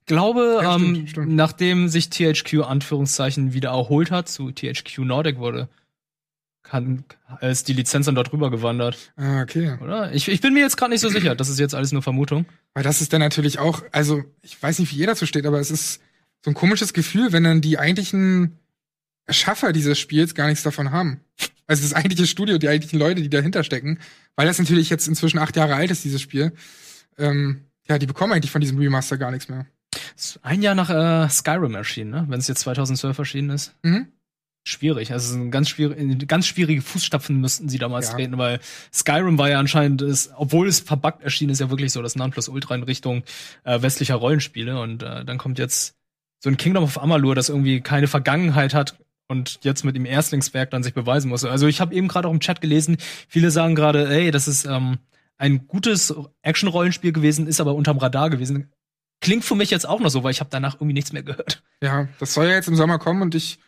[0.01, 1.36] Ich glaube, Ja, stimmt, ähm, stimmt.
[1.36, 5.70] nachdem sich THQ Anführungszeichen wieder erholt hat, zu THQ Nordic wurde,
[6.70, 7.04] kann,
[7.42, 9.78] ist die Lizenz dann dort rüber gewandert, Ah, okay.
[9.82, 10.14] oder?
[10.14, 11.36] Ich, ich bin mir jetzt gerade nicht so sicher.
[11.36, 12.46] Das ist jetzt alles nur Vermutung.
[12.74, 15.60] Weil das ist dann natürlich auch, also ich weiß nicht, wie jeder dazu steht, aber
[15.60, 16.02] es ist
[16.44, 18.58] so ein komisches Gefühl, wenn dann die eigentlichen
[19.26, 21.22] Erschaffer dieses Spiels gar nichts davon haben.
[21.68, 24.00] Also das eigentliche Studio, die eigentlichen Leute, die dahinter stecken,
[24.36, 26.54] weil das natürlich jetzt inzwischen acht Jahre alt ist, dieses Spiel.
[27.18, 29.66] Ähm, ja, die bekommen eigentlich von diesem Remaster gar nichts mehr.
[30.42, 32.26] Ein Jahr nach äh, Skyrim erschienen, ne?
[32.28, 33.74] Wenn es jetzt 2012 erschienen ist.
[33.84, 34.08] Mhm.
[34.66, 35.12] Schwierig.
[35.12, 38.13] Also ein ganz, schwierig, ganz schwierige Fußstapfen müssten sie damals Ja.
[38.16, 38.60] treten, weil
[38.94, 42.75] Skyrim war ja anscheinend, ist, obwohl es verbuggt erschienen ist, ja wirklich so das Nonplusultra
[42.75, 43.24] in Richtung
[43.64, 44.79] äh, westlicher Rollenspiele.
[44.79, 45.96] Und äh, dann kommt jetzt
[46.44, 50.72] so ein Kingdom of Amalur, das irgendwie keine Vergangenheit hat und jetzt mit dem Erstlingswerk
[50.72, 51.44] dann sich beweisen muss.
[51.46, 54.66] Also ich habe eben gerade auch im Chat gelesen, viele sagen gerade, ey, das ist
[54.66, 54.98] ähm,
[55.38, 58.72] ein gutes Action-Rollenspiel gewesen, ist aber unterm Radar gewesen.
[59.22, 61.62] Klingt für mich jetzt auch noch so, weil ich habe danach irgendwie nichts mehr gehört.
[61.83, 63.60] Ja, das soll ja jetzt im Sommer kommen und ich,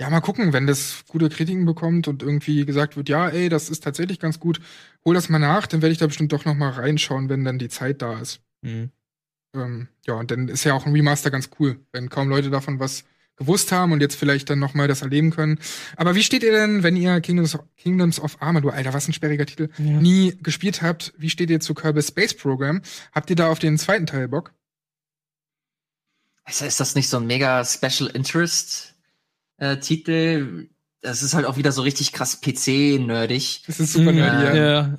[0.00, 3.70] ja, mal gucken, wenn das gute Kritiken bekommt und irgendwie gesagt wird, ja, ey, das
[3.70, 4.60] ist tatsächlich ganz gut,
[5.04, 7.58] hol das mal nach, dann werde ich da bestimmt doch noch mal reinschauen, wenn dann
[7.58, 8.40] die Zeit da ist.
[8.62, 12.78] Ähm, ja, und dann ist ja auch ein Remaster ganz cool, wenn kaum Leute davon
[12.78, 13.04] was
[13.36, 15.58] gewusst haben und jetzt vielleicht dann noch mal das erleben können.
[15.96, 19.12] Aber wie steht ihr denn, wenn ihr Kingdoms of, Kingdoms of Amalur, Alter, was ein
[19.12, 19.84] sperriger Titel, Ja.
[20.00, 21.12] nie gespielt habt?
[21.18, 22.80] Wie steht ihr zu Kirby Space Program?
[23.12, 24.52] Habt ihr da auf den zweiten Teil Bock?
[26.48, 28.94] Ist, ist das nicht so ein mega Special Interest
[29.58, 30.68] äh, Titel?
[31.00, 33.62] Das ist halt auch wieder so richtig krass PC-nerdig.
[33.66, 34.98] Das ist super Mhm, nerdy, ja.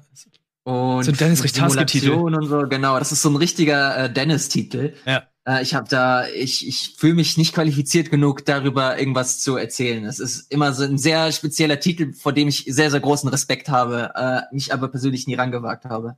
[0.63, 2.12] Und So ein Dennis Richtarski-Titel.
[2.12, 3.00] Und so, genau.
[3.00, 4.93] Das ist so ein richtiger äh, Dennis-Titel.
[5.06, 5.24] Ja.
[5.48, 10.04] Äh, ich habe da, ich, ich fühle mich nicht qualifiziert genug, darüber irgendwas zu erzählen.
[10.04, 13.70] Es ist immer so ein sehr spezieller Titel, vor dem ich sehr, sehr großen Respekt
[13.70, 16.17] habe, äh, mich aber persönlich nie rangewagt habe.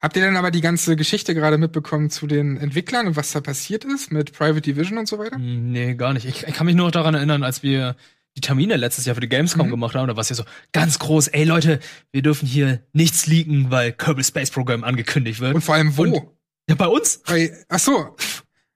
[0.00, 3.40] Habt ihr denn aber die ganze Geschichte gerade mitbekommen zu den Entwicklern und was da
[3.40, 5.36] passiert ist mit Private Division und so weiter?
[5.36, 6.24] Hm, Nee, gar nicht.
[6.24, 7.96] Ich, ich kann mich nur noch daran erinnern, als wir
[8.36, 9.70] die Termine letztes Jahr für die Gamescom Mhm.
[9.72, 11.80] gemacht haben, da war es ja so ganz groß, ey Leute,
[12.12, 15.56] wir dürfen hier nichts leaken, weil Kerbal Space Program angekündigt wird.
[15.56, 16.02] Und vor allem wo?
[16.02, 16.22] Und-
[16.68, 17.22] ja, bei uns?
[17.26, 18.14] bei, ach so.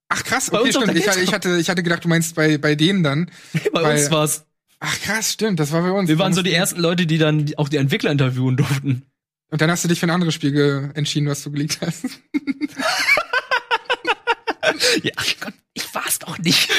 [0.09, 0.99] Ach krass, Bei okay, uns auf stimmt.
[0.99, 3.31] Ich, hatte- ich hatte, ich hatte gedacht, du meinst bei, bei denen dann.
[3.73, 4.45] Bei Weil- uns war's.
[4.81, 6.09] Ach krass, stimmt, das war bei uns.
[6.09, 9.03] Wir waren so die ersten Leute, die dann auch die Entwickler interviewen durften.
[9.53, 12.07] Und dann hast du dich für ein anderes Spiel entschieden, was du geleakt hast.
[15.03, 16.71] Ja, Gott, ich war's doch nicht.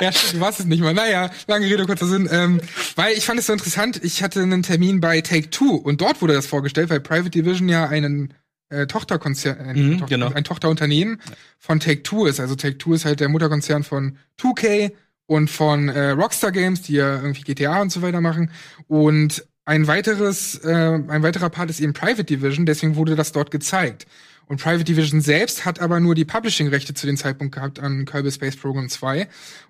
[0.00, 0.92] ja, du warst es nicht mal.
[0.92, 2.28] Naja, lange Rede, kurzer Sinn.
[2.30, 2.60] Ähm,
[2.96, 6.20] weil ich fand es so interessant, ich hatte einen Termin bei Take Two und dort
[6.20, 8.34] wurde das vorgestellt, weil Private Division ja einen
[8.68, 10.32] äh, Tochterkonzern, äh, Mhm, Tochter, genau.
[10.32, 11.20] ein Tochterunternehmen
[11.58, 12.40] von Take Two ist.
[12.40, 14.92] Also Take Two ist halt der Mutterkonzern von 2K
[15.26, 18.50] und von äh, Rockstar Games, die ja irgendwie GTA und so weiter machen.
[18.88, 23.50] Und ein weiteres, äh, ein weiterer Part ist eben Private Division, deswegen wurde das dort
[23.50, 24.06] gezeigt.
[24.46, 28.30] Und Private Division selbst hat aber nur die Publishing-Rechte zu dem Zeitpunkt gehabt an Kerbal
[28.30, 29.28] Space Program 2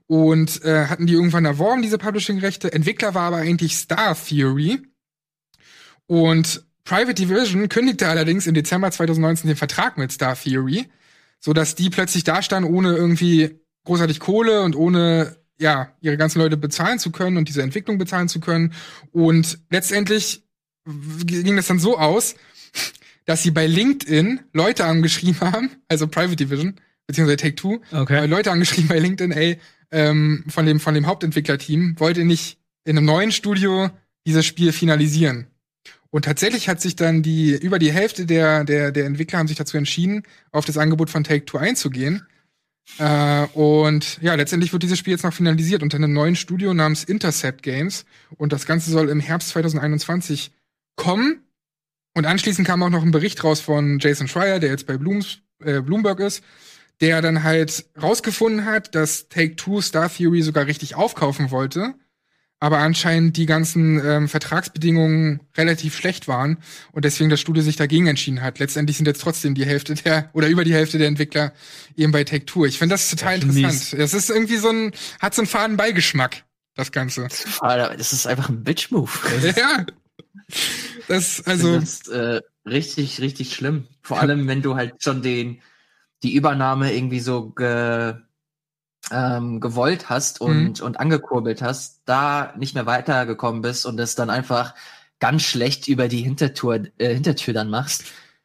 [0.08, 2.72] und äh, hatten die irgendwann erworben, diese Publishing-Rechte.
[2.72, 4.82] Entwickler war aber eigentlich Star Theory.
[6.08, 10.88] Und Private Division kündigte allerdings im Dezember 2019 den Vertrag mit Star Theory,
[11.38, 16.38] so dass die plötzlich da standen ohne irgendwie großartig Kohle und ohne ja, ihre ganzen
[16.40, 18.72] Leute bezahlen zu können und diese Entwicklung bezahlen zu können.
[19.12, 20.42] Und letztendlich
[21.24, 22.34] ging das dann so aus,
[23.24, 26.74] dass sie bei LinkedIn Leute angeschrieben haben, also Private Division,
[27.06, 28.24] beziehungsweise Take Two, Okay.
[28.24, 29.58] äh, Leute angeschrieben bei LinkedIn, ey,
[29.92, 33.90] ähm, von dem, von dem Hauptentwicklerteam, wollt ihr nicht in einem neuen Studio
[34.26, 35.46] dieses Spiel finalisieren?
[36.10, 39.56] Und tatsächlich hat sich dann die, über die Hälfte der, der, der Entwickler haben sich
[39.56, 42.26] dazu entschieden, auf das Angebot von Take Two einzugehen.
[42.98, 47.04] Äh, und ja, letztendlich wird dieses Spiel jetzt noch finalisiert unter einem neuen Studio namens
[47.04, 48.04] Intercept Games.
[48.36, 50.52] Und das Ganze soll im Herbst 2021
[50.96, 51.42] kommen.
[52.14, 55.38] Und anschließend kam auch noch ein Bericht raus von Jason Schreier, der jetzt bei Blooms,
[55.64, 56.44] äh, Bloomberg ist,
[57.00, 61.94] der dann halt rausgefunden hat, dass Take-Two Star Theory sogar richtig aufkaufen wollte,
[62.62, 66.58] aber anscheinend die ganzen ähm, Vertragsbedingungen relativ schlecht waren
[66.92, 68.60] und deswegen das Studio sich dagegen entschieden hat.
[68.60, 71.52] Letztendlich sind jetzt trotzdem die Hälfte der oder über die Hälfte der Entwickler
[71.96, 72.64] eben bei Take-Two.
[72.66, 74.00] Ich finde das total schon interessant.
[74.00, 76.44] Es ist irgendwie so ein hat so einen faden Beigeschmack,
[76.76, 77.26] das Ganze.
[77.58, 79.10] Alter, das ist einfach ein Bitch-Move.
[79.56, 79.84] ja.
[81.08, 83.88] Das Also das ist äh, richtig, richtig schlimm.
[84.02, 85.60] Vor allem, wenn du halt schon den
[86.22, 88.14] die Übernahme irgendwie so ge,
[89.10, 94.30] ähm, gewollt hast und und angekurbelt hast, da nicht mehr weitergekommen bist und es dann
[94.30, 94.74] einfach
[95.18, 98.04] ganz schlecht über die Hintertür äh, Hintertür dann machst,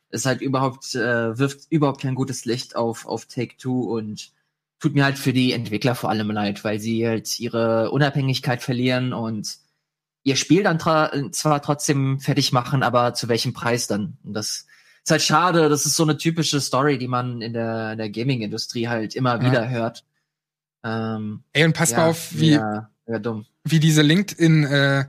[0.09, 4.31] ist halt überhaupt äh, wirft überhaupt kein gutes Licht auf auf Take Two und
[4.79, 9.13] tut mir halt für die Entwickler vor allem leid, weil sie halt ihre Unabhängigkeit verlieren
[9.13, 9.57] und
[10.23, 14.17] ihr Spiel dann zwar trotzdem fertig machen, aber zu welchem Preis dann?
[14.23, 14.67] Und das
[15.03, 15.69] ist halt schade.
[15.69, 19.43] Das ist so eine typische Story, die man in der, der Gaming-Industrie halt immer Ja.
[19.43, 20.03] wieder hört.
[20.87, 22.89] Ähm, ey und pass ja, mal auf, wie Ja,
[23.63, 24.99] wie diese LinkedIn, äh,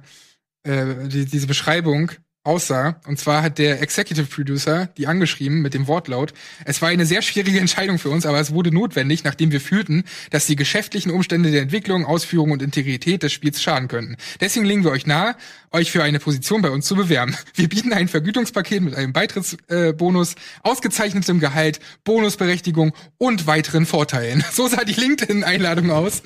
[0.64, 2.10] äh, die, diese Beschreibung
[2.44, 3.00] aussah.
[3.06, 6.32] Und zwar hat der Executive Producer die angeschrieben mit dem Wortlaut.
[6.64, 10.04] Es war eine sehr schwierige Entscheidung für uns, aber es wurde notwendig, nachdem wir fühlten,
[10.30, 14.16] dass die geschäftlichen Umstände der Entwicklung, Ausführung und Integrität des Spiels schaden könnten.
[14.40, 15.36] Deswegen legen wir euch nahe,
[15.70, 17.36] euch für eine Position bei uns zu bewerben.
[17.54, 24.44] Wir bieten ein Vergütungspaket mit einem Beitrittsbonus, äh, ausgezeichnetem Gehalt, Bonusberechtigung und weiteren Vorteilen.
[24.52, 26.22] So sah die LinkedIn-Einladung aus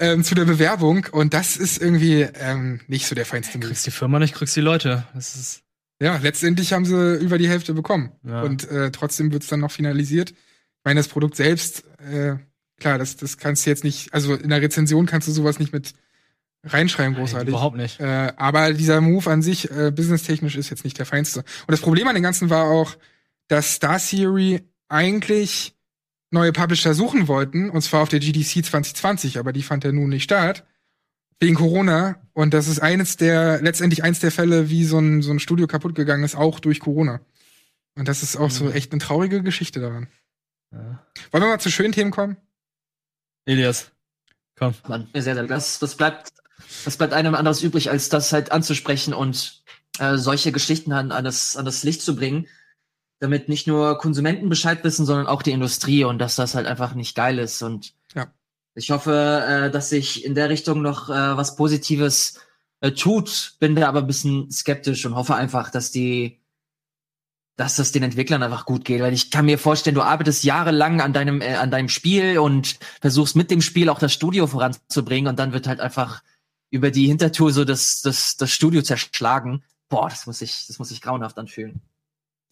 [0.00, 3.68] ähm, zu der Bewerbung und das ist irgendwie ähm, nicht so der feinste Move.
[3.68, 5.06] Kriegst die Firma nicht, kriegst die Leute.
[5.14, 5.62] Das ist,
[6.00, 8.12] Ja, letztendlich haben sie über die Hälfte bekommen.
[8.24, 8.42] Ja.
[8.42, 10.30] Und äh, trotzdem wird's dann noch finalisiert.
[10.30, 12.36] Ich meine, das Produkt selbst, äh,
[12.78, 15.72] klar, das, das kannst du jetzt nicht, also in der Rezension kannst du sowas nicht
[15.72, 15.94] mit
[16.66, 17.48] reinschreiben, großartig.
[17.48, 18.00] überhaupt nicht.
[18.00, 21.40] Äh, aber dieser Move an sich, äh, businesstechnisch, ist jetzt nicht der feinste.
[21.40, 22.96] Und das Problem an dem Ganzen war auch,
[23.48, 25.74] dass Star Theory eigentlich
[26.30, 30.08] neue Publisher suchen wollten, und zwar auf der GDC 2020, aber die fand ja nun
[30.08, 30.64] nicht statt.
[31.40, 32.16] Wegen Corona.
[32.32, 35.66] Und das ist eines der, letztendlich eins der Fälle, wie so ein, so ein Studio
[35.66, 37.20] kaputt gegangen ist, auch durch Corona.
[37.96, 38.72] Und das ist auch so Mhm.
[38.72, 40.08] echt eine traurige Geschichte daran.
[40.72, 41.04] Ja.
[41.30, 42.36] Wollen wir mal zu schönen Themen kommen?
[43.46, 43.92] Elias,
[44.56, 44.74] komm.
[44.88, 46.32] Mann, sehr, sehr, das, das bleibt,
[46.84, 49.62] das bleibt einem anderes übrig, als das halt anzusprechen und
[49.98, 52.46] äh, solche Geschichten an, an, das, an das Licht zu bringen,
[53.20, 56.94] damit nicht nur Konsumenten Bescheid wissen, sondern auch die Industrie und dass das halt einfach
[56.94, 57.62] nicht geil ist.
[57.62, 58.26] Und Ja.
[58.74, 62.40] ich hoffe, äh, dass sich in der Richtung noch äh, was Positives
[62.80, 66.40] äh, tut, bin da aber ein bisschen skeptisch und hoffe einfach, dass die
[67.56, 71.00] dass das den Entwicklern einfach gut geht, weil ich kann mir vorstellen, du arbeitest jahrelang
[71.00, 75.28] an deinem äh, an deinem Spiel und versuchst mit dem Spiel auch das Studio voranzubringen
[75.28, 76.22] und dann wird halt einfach
[76.74, 79.62] über die Hintertür so das das das Studio zerschlagen.
[79.88, 81.80] Boah, das muss ich das muss ich grauenhaft anfühlen.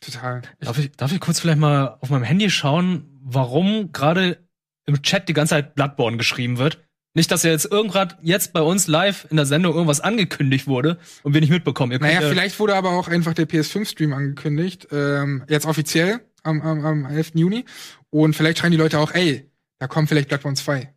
[0.00, 0.42] Total.
[0.60, 4.38] Darf ich, darf ich kurz vielleicht mal auf meinem Handy schauen, warum gerade
[4.84, 6.82] im Chat die ganze Zeit Bloodborne geschrieben wird?
[7.14, 10.98] Nicht, dass ja jetzt irgendwann jetzt bei uns live in der Sendung irgendwas angekündigt wurde
[11.22, 11.92] und wir nicht mitbekommen.
[11.92, 16.20] Ihr könnt Naja, ja- vielleicht wurde aber auch einfach der PS5-Stream angekündigt, ähm, jetzt offiziell
[16.42, 17.32] am, am, am 11.
[17.34, 17.64] Juni.
[18.10, 20.92] Und vielleicht schreien die Leute auch, ey, da kommt vielleicht Bloodborne 2.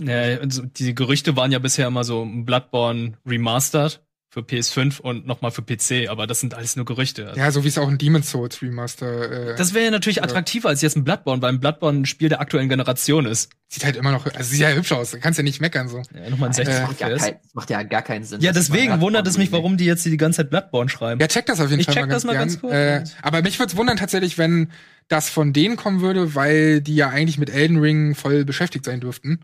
[0.00, 4.00] Ja, also die Gerüchte waren ja bisher immer so Bloodborne Remastered
[4.32, 7.26] für PS5 und nochmal für PC, aber das sind alles nur Gerüchte.
[7.30, 10.18] Also Ja, so wie es auch ein Demon's Souls Remaster äh, Das wäre ja natürlich
[10.18, 10.22] Ja.
[10.22, 13.50] attraktiver als jetzt ein Bloodborne, weil ein Bloodborne ein Spiel der aktuellen Generation ist.
[13.66, 16.00] sieht halt immer noch, also sieht ja hübsch aus, kannst ja nicht meckern so.
[16.14, 17.22] Ja, nochmal ein Das 60 Äh, macht, ja FPS.
[17.24, 18.40] kein, macht ja gar keinen Sinn.
[18.40, 21.20] Ja, deswegen wundert es mich, warum die jetzt die ganze Zeit Bloodborne schreiben.
[21.20, 22.72] Ja, check das auf jeden Ich Fall check mal ganz das mal ganz kurz.
[22.72, 24.70] Äh, aber mich würde wundern tatsächlich, wenn
[25.08, 29.00] das von denen kommen würde, weil die ja eigentlich mit Elden Ring voll beschäftigt sein
[29.00, 29.40] dürften.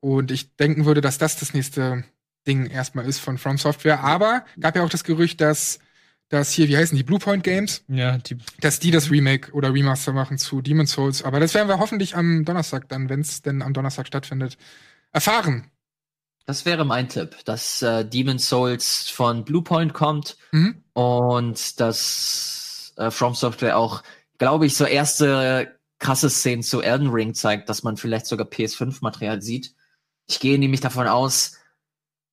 [0.00, 2.04] Und ich denken würde, dass das das nächste
[2.46, 4.00] Ding erstmal ist von From Software.
[4.04, 5.78] Aber gab ja auch das Gerücht, dass
[6.30, 10.12] dass hier, wie heißen die, Bluepoint Games, Ja, die, dass die das Remake oder Remaster
[10.12, 11.22] machen zu Demon's Souls.
[11.22, 14.56] Aber das werden wir hoffentlich am Donnerstag dann, wenn es denn am Donnerstag stattfindet,
[15.12, 15.70] erfahren.
[16.46, 20.82] Das wäre mein Tipp, dass äh, Demon's Souls von Bluepoint kommt Mhm.
[20.94, 24.02] und dass äh, From Software auch,
[24.38, 29.40] glaube ich, so erste krasse Szenen zu Elden Ring zeigt, dass man vielleicht sogar PS5-Material
[29.42, 29.74] sieht.
[30.26, 31.58] Ich gehe nämlich davon aus,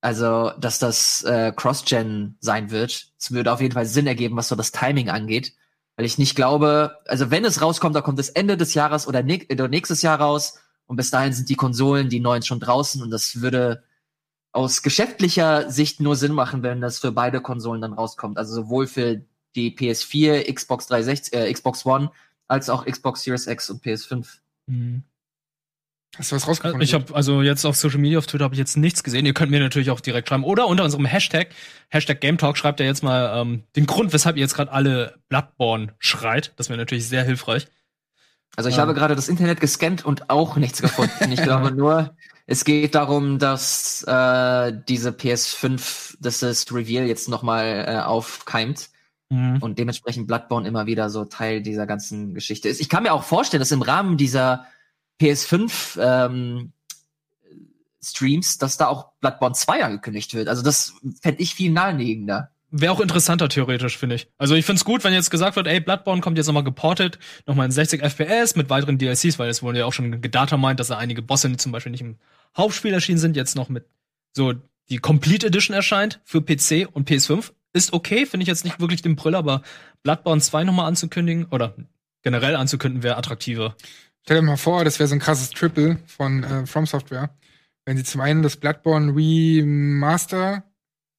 [0.00, 3.12] also, dass das äh, Cross-Gen sein wird.
[3.18, 5.54] Es würde auf jeden Fall Sinn ergeben, was so das Timing angeht.
[5.96, 9.22] Weil ich nicht glaube, also wenn es rauskommt, dann kommt es Ende des Jahres oder,
[9.22, 10.58] ne oder nächstes Jahr raus.
[10.86, 13.00] Und bis dahin sind die Konsolen, die neuen schon draußen.
[13.00, 13.84] Und das würde
[14.50, 18.38] aus geschäftlicher Sicht nur Sinn machen, wenn das für beide Konsolen dann rauskommt.
[18.38, 19.22] Also sowohl für
[19.54, 22.10] die PS4, Xbox 360, äh, Xbox One,
[22.48, 24.26] als auch Xbox Series X und PS5.
[24.66, 25.04] Mhm.
[26.18, 26.82] Hast du was rausgefunden?
[26.82, 29.24] Ich habe also jetzt auf Social Media, auf Twitter habe ich jetzt nichts gesehen.
[29.24, 30.44] Ihr könnt mir natürlich auch direkt schreiben.
[30.44, 31.48] Oder unter unserem Hashtag,
[31.88, 35.14] Hashtag Game Talk, schreibt ihr jetzt mal ähm, den Grund, weshalb ihr jetzt gerade alle
[35.30, 36.52] Bloodborne schreit.
[36.56, 37.66] Das wäre natürlich sehr hilfreich.
[38.56, 38.82] Also ich Ähm.
[38.82, 41.32] habe gerade das Internet gescannt und auch nichts gefunden.
[41.32, 42.14] Ich glaube nur,
[42.46, 48.90] es geht darum, dass äh, diese PS5, dass das Reveal jetzt nochmal äh, aufkeimt
[49.30, 49.62] Mhm.
[49.62, 52.82] und dementsprechend Bloodborne immer wieder so Teil dieser ganzen Geschichte ist.
[52.82, 54.66] Ich kann mir auch vorstellen, dass im Rahmen dieser
[55.22, 56.72] PS5 ähm,
[58.02, 60.48] Streams, dass da auch Bloodborne 2 angekündigt wird.
[60.48, 62.50] Also das fände ich viel naheliegender.
[62.74, 64.28] Wäre auch interessanter theoretisch, finde ich.
[64.38, 67.66] Also ich find's gut, wenn jetzt gesagt wird, ey, Bloodborne kommt jetzt nochmal geportet, nochmal
[67.66, 70.88] in 60 FPS mit weiteren DLCs, weil es wurde ja auch schon gedata meint, dass
[70.88, 72.16] da einige Bosse die zum Beispiel nicht im
[72.56, 73.86] Hauptspiel erschienen sind, jetzt noch mit
[74.32, 74.54] so
[74.88, 77.52] die Complete Edition erscheint für PC und PS5.
[77.74, 79.62] Ist okay, finde ich jetzt nicht wirklich den Brill, aber
[80.02, 81.76] Bloodborne 2 nochmal anzukündigen oder
[82.22, 83.76] generell anzukündigen wäre attraktiver.
[84.24, 87.30] Stell dir mal vor, das wäre so ein krasses Triple von äh, From Software.
[87.84, 90.64] Wenn sie zum einen das Bloodborne Remaster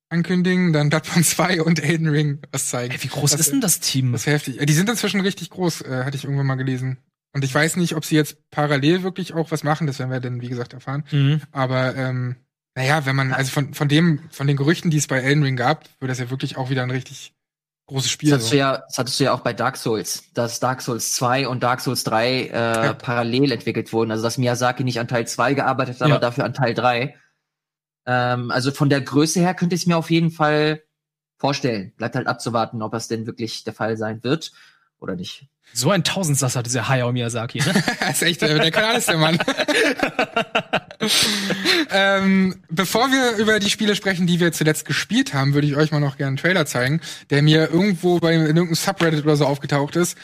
[0.09, 2.93] ankündigen, dann Bloodborne 2 und Elden Ring was zeigen.
[2.93, 4.11] Ey, wie groß das, ist denn das Team?
[4.13, 4.61] Das wäre heftig.
[4.61, 6.97] Äh, Die sind inzwischen richtig groß, äh, hatte ich irgendwann mal gelesen.
[7.33, 10.19] Und ich weiß nicht, ob sie jetzt parallel wirklich auch was machen, das werden wir
[10.19, 11.03] dann, wie gesagt, erfahren.
[11.11, 11.41] Mhm.
[11.51, 12.35] Aber ähm,
[12.75, 15.55] naja, wenn man, also von, von dem, von den Gerüchten, die es bei Elden Ring
[15.55, 17.33] gab, wird das ja wirklich auch wieder ein richtig
[17.88, 18.30] großes Spiel.
[18.30, 18.56] Das hattest, So.
[18.56, 21.62] du ja, das hattest du ja auch bei Dark Souls, dass Dark Souls 2 und
[21.63, 22.93] Dark Souls 3 äh, Ja.
[22.93, 24.12] parallel entwickelt wurden.
[24.12, 26.19] Also dass Miyazaki nicht an Teil 2 gearbeitet hat, aber Ja.
[26.19, 27.15] dafür an Teil 3.
[28.06, 30.84] Ähm, also von der Größe her könnte ich es mir auf jeden Fall
[31.38, 31.93] vorstellen.
[31.98, 34.52] Bleibt halt abzuwarten, ob das denn wirklich der Fall sein wird
[35.00, 35.48] oder nicht.
[35.74, 37.74] So ein Tausendsasser, dieser Hayao Miyazaki, ne?
[38.00, 39.38] das ist echt, der kann alles, der Mann.
[41.91, 45.91] ähm, bevor wir über die Spiele sprechen, die wir zuletzt gespielt haben, würde ich euch
[45.91, 49.45] mal noch gerne einen Trailer zeigen, der mir irgendwo bei in irgendeinem Subreddit oder so
[49.45, 50.17] aufgetaucht ist,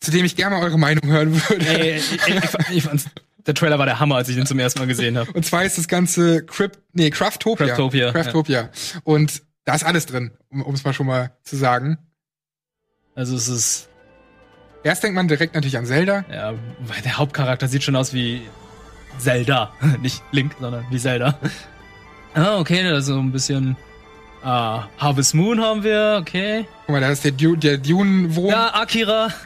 [0.00, 1.66] zu dem ich gerne mal eure Meinung hören würde.
[1.66, 3.06] ey, ey, ich, ich fand's,
[3.46, 5.30] der Trailer war der Hammer, als ich ihn zum ersten Mal gesehen habe.
[5.32, 7.66] Und zwar ist das ganze Crypt, nee, Craftopia.
[7.66, 8.70] Craftopia, Craftopia.
[9.04, 11.98] Und da ist alles drin, um es mal schon mal zu sagen.
[13.14, 13.88] Also es ist,
[14.86, 16.24] Erst denkt man direkt natürlich an Zelda.
[16.32, 18.42] ja, weil der Hauptcharakter sieht schon aus wie
[19.18, 19.72] Zelda.
[20.02, 21.38] Nicht Link, sondern wie Zelda.
[22.34, 23.76] Ah, okay, das ist so ein bisschen
[24.46, 26.66] ah, Harvest Moon haben wir, okay.
[26.86, 28.50] Guck mal, da ist der, du der Dune-Wurm.
[28.50, 29.28] Ja, Akira.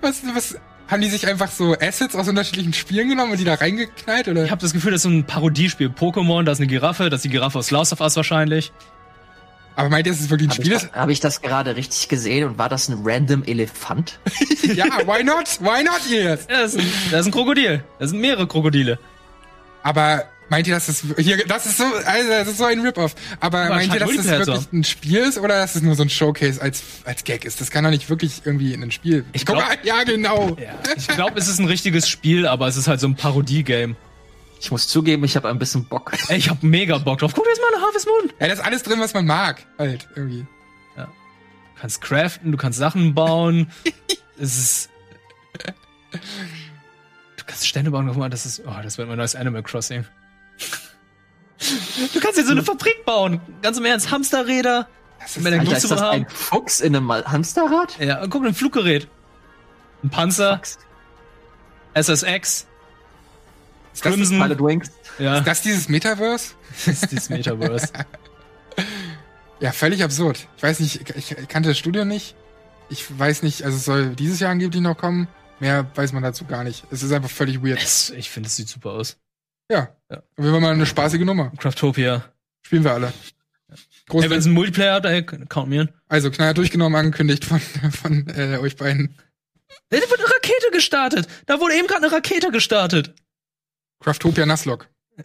[0.00, 0.56] Was, was,
[0.88, 4.28] haben die sich einfach so Assets aus unterschiedlichen Spielen genommen und die da reingeknallt?
[4.28, 4.44] Oder?
[4.44, 5.88] Ich habe das Gefühl, das ist so ein Parodiespiel.
[5.88, 8.72] Pokémon, da ist eine Giraffe, das ist die Giraffe aus Last of Us wahrscheinlich.
[9.76, 10.92] Aber meint ihr, dass es wirklich ein Habe Spiel ich, ist?
[10.92, 14.18] hab ich das gerade richtig gesehen und war das ein random Elefant?
[14.62, 15.58] ja, why not?
[15.60, 16.50] Why not jetzt?
[16.50, 17.82] Ja, das ist ein, das ist ein Krokodil.
[17.98, 18.98] Das sind mehrere Krokodile.
[19.82, 23.14] Aber meint ihr, dass das hier, das ist so, also das ist so ein Rip-Off.
[23.40, 26.10] Aber meint ihr, dass das wirklich ein Spiel ist oder dass es nur so ein
[26.10, 27.60] Showcase als, als Gag ist?
[27.60, 29.24] Das kann doch nicht wirklich irgendwie in ein Spiel.
[29.32, 30.56] Ich Guck mal, ja, genau.
[30.60, 30.74] Ja.
[30.96, 33.96] Ich glaube, es ist ein richtiges Spiel, aber es ist halt so ein Parodie-Game.
[34.64, 36.14] Ich muss zugeben, ich habe ein bisschen Bock.
[36.28, 37.32] Ey, ich hab mega Bock drauf.
[37.34, 38.32] Guck dir jetzt mal nach Harvest Moon.
[38.40, 40.46] Ja, da ist alles drin, was man mag, halt, irgendwie.
[40.96, 43.70] Du kannst craften, du kannst Sachen bauen.
[44.38, 44.90] es ist.
[47.36, 48.62] Du kannst Stände bauen, guck mal, das ist.
[48.66, 50.06] Oh, das wird mein neues Animal Crossing.
[52.14, 53.42] Du kannst jetzt so eine Fabrik bauen.
[53.60, 54.88] Ganz im Ernst, Hamsterräder.
[55.20, 57.98] Das der Alter, ist das ein Fuchs in einem Hamsterrad?
[57.98, 59.08] Ja, guck, ein Fluggerät.
[60.02, 60.78] Ein Panzer, Fuchs.
[61.92, 62.66] SSX,
[63.94, 64.40] ist, das, Crimson.
[64.40, 64.90] Pilot Wings.
[65.18, 66.54] Ja, ist das dieses Metaverse?
[66.84, 67.88] das ist dieses Metaverse.
[69.60, 70.46] Ja, völlig absurd.
[70.56, 72.34] Ich weiß nicht, ich, kannte das Studio nicht.
[72.90, 75.28] Ich weiß nicht, also es soll dieses Jahr angeblich noch kommen.
[75.60, 76.84] Mehr weiß man dazu gar nicht.
[76.90, 77.82] Es ist einfach völlig weird.
[77.82, 79.16] Es, ich finde, es sieht super aus.
[79.70, 79.88] Ja.
[80.10, 80.22] Ja.
[80.36, 81.52] Und wir mal eine spaßige Nummer.
[81.56, 82.24] Craftopia.
[82.62, 83.12] Spielen wir alle.
[84.08, 85.88] Groß, Ey, wenn es ein Multiplayer hat, ey, count me in.
[86.08, 89.14] also knallhart durchgenommen angekündigt von, von äh, euch beiden.
[89.88, 91.26] Da wird eine Rakete gestartet.
[91.46, 93.14] Da wurde eben gerade eine Rakete gestartet.
[94.04, 94.88] Craftopia Nasslock.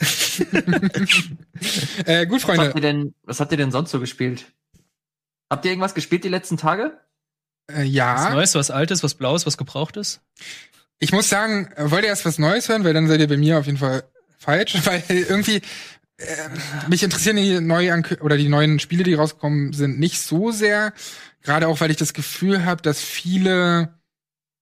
[2.06, 2.72] äh, gut, Was habt, Freunde.
[2.76, 4.46] ihr denn, was habt ihr denn sonst so gespielt?
[5.50, 6.98] Habt ihr irgendwas gespielt die letzten Tage?
[7.68, 10.22] Äh, Was ja, Neues, was Altes, was Blaues, was Gebrauchtes?
[11.00, 13.58] ich muss sagen, wollt ihr erst was Neues hören, weil dann seid ihr bei mir
[13.58, 14.04] auf jeden Fall
[14.38, 15.62] falsch, weil irgendwie
[16.18, 16.50] äh,
[16.88, 20.94] mich interessieren die neuen oder die neuen Spiele, die rausgekommen sind, nicht so sehr.
[21.42, 23.94] Gerade auch, weil ich das Gefühl habe, dass viele,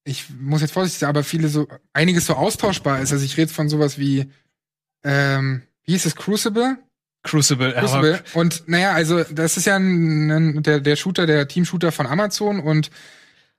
[0.07, 3.11] ich muss jetzt vorsichtig sein, aber viele so einiges so austauschbar ist.
[3.11, 4.31] Also ich rede von sowas wie
[5.03, 6.77] ähm, wie hieß es, Crucible?
[7.23, 8.19] Crucible, ja, Crucible.
[8.33, 12.59] Und naja, also das ist ja ein, ein, der, der Shooter, der Team-Shooter von Amazon
[12.59, 12.89] und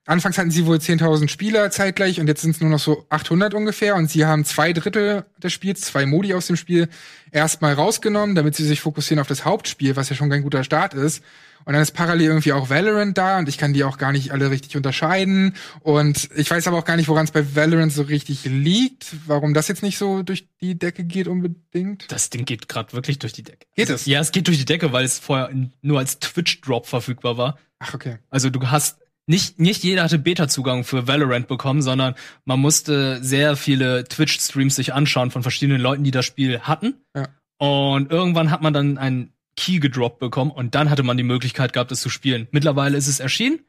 [0.05, 3.53] anfangs hatten sie wohl 10.000 Spieler zeitgleich und jetzt sind es nur noch so 800
[3.53, 6.87] ungefähr und sie haben zwei Drittel des Spiels, zwei Modi aus dem Spiel
[7.31, 10.93] erstmal rausgenommen, damit sie sich fokussieren auf das Hauptspiel, was ja schon kein guter Start
[10.93, 11.23] ist.
[11.69, 14.31] Und dann ist parallel irgendwie auch Valorant da und ich kann die auch gar nicht
[14.31, 15.53] alle richtig unterscheiden.
[15.81, 19.53] Und ich weiß aber auch gar nicht, woran es bei Valorant so richtig liegt, warum
[19.53, 22.11] das jetzt nicht so durch die Decke geht unbedingt.
[22.11, 23.67] Das Ding geht gerade wirklich durch die Decke.
[23.75, 24.07] Geht es?
[24.07, 25.51] Ja, es geht durch die Decke, weil es vorher
[25.83, 27.59] nur als Twitch-Drop verfügbar war.
[27.77, 28.17] Ach, okay.
[28.31, 33.55] Also du hast nicht, nicht jeder hatte Beta-Zugang für Valorant bekommen, sondern man musste sehr
[33.55, 36.95] viele Twitch-Streams sich anschauen von verschiedenen Leuten, die das Spiel hatten.
[37.15, 37.27] Ja.
[37.59, 41.73] Und irgendwann hat man dann einen Key gedroppt bekommen und dann hatte man die Möglichkeit
[41.73, 42.47] gehabt, es zu spielen.
[42.51, 43.59] Mittlerweile ist es erschienen,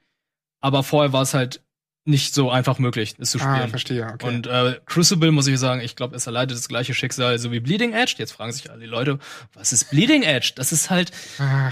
[0.61, 1.62] aber vorher war es halt
[2.07, 3.70] nicht so einfach möglich, es zu Ah, spielen.
[3.70, 4.26] verstehe, okay.
[4.26, 7.61] Und äh, Crucible, muss ich sagen, ich glaube, es erleidet das gleiche Schicksal so wie
[7.61, 8.14] Bleeding Edge.
[8.18, 9.18] Jetzt fragen sich alle die Leute,
[9.53, 10.53] was ist Bleeding Edge?
[10.57, 11.11] Das ist halt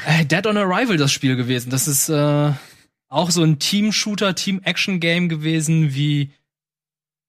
[0.06, 1.70] äh, Dead on Arrival das Spiel gewesen.
[1.70, 2.52] Das ist äh,
[3.08, 6.32] auch so ein Team-Shooter, Team-Action-Game gewesen, wie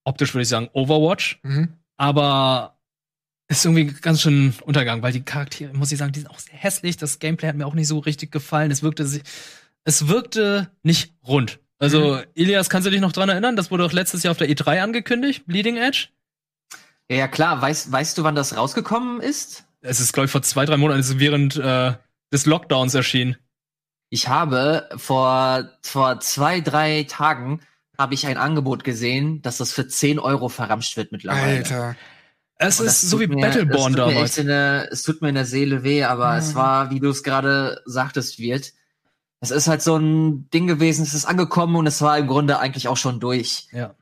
[0.04, 1.70] optisch würde ich sagen Overwatch, mhm.
[1.96, 2.79] aber
[3.50, 6.54] ist irgendwie ganz schön untergegangen, weil die Charaktere, muss ich sagen, die sind auch sehr
[6.58, 6.98] hässlich.
[6.98, 8.72] Das Gameplay hat mir auch nicht so richtig gefallen.
[8.72, 9.24] Es wirkte, si-
[9.84, 11.60] es wirkte nicht rund.
[11.80, 13.56] Also, Ilias, kannst du dich noch dran erinnern?
[13.56, 16.10] Das wurde auch letztes Jahr auf der E3 angekündigt, Bleeding Edge.
[17.10, 17.62] Ja, ja, klar.
[17.62, 19.64] Weißt, weißt du, wann das rausgekommen ist?
[19.82, 21.94] Es ist, glaube ich, vor zwei, drei Monaten, es ist während äh,
[22.34, 23.38] des Lockdowns erschienen.
[24.12, 27.62] Ich habe vor, vor zwei, drei Tagen
[27.98, 31.58] habe ich ein Angebot gesehen, dass das für 10 Euro verramscht wird mittlerweile.
[31.58, 31.96] Alter.
[32.62, 34.36] Es ist so wie tut mir- Battleborn das tut mir damals.
[34.36, 36.38] der, es tut mir in der Seele weh, aber Ja.
[36.38, 38.74] es war, wie du es gerade sagtest, wird.
[39.42, 42.60] Es ist halt so ein Ding gewesen, es ist angekommen und es war im Grunde
[42.60, 43.68] eigentlich auch schon durch.
[43.72, 43.96] Ja.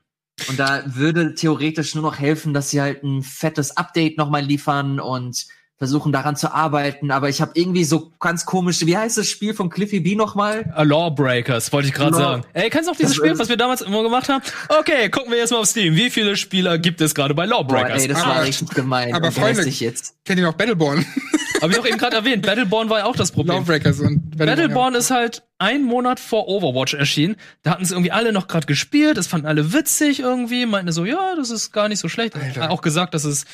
[0.48, 4.98] Und da würde theoretisch nur noch helfen, dass sie halt ein fettes Update nochmal liefern
[5.00, 5.46] und
[5.78, 7.10] versuchen daran zu arbeiten.
[7.10, 10.70] Aber ich habe irgendwie so ganz komische, wie heißt das Spiel von Cliffy B nochmal?
[10.74, 12.42] A Lawbreakers, wollte ich gerade Law- sagen.
[12.52, 14.42] Ey, kennst du noch dieses Das Spiel, was wir damals immer gemacht haben?
[14.80, 15.94] Okay, gucken wir jetzt mal auf Steam.
[15.94, 18.02] Wie viele Spieler gibt es gerade bei Boah, Lawbreakers?
[18.02, 19.14] ey, das Aber- war richtig gemein.
[19.14, 20.14] aber und Freunde- hässlich jetzt.
[20.24, 21.06] Kennt ihr noch Battleborn?
[21.62, 22.46] Hab ich auch eben gerade erwähnt.
[22.46, 23.56] Battleborn war ja auch das Problem.
[23.58, 27.34] Lawbreakers und Battleborn ist halt ein Monat vor Overwatch erschienen.
[27.64, 29.16] Da hatten sie irgendwie alle noch gerade gespielt.
[29.16, 30.66] Das fanden alle witzig irgendwie.
[30.66, 32.36] Meinten so, ja, das ist gar nicht so schlecht.
[32.36, 32.70] Alter.
[32.70, 33.44] Auch gesagt, dass es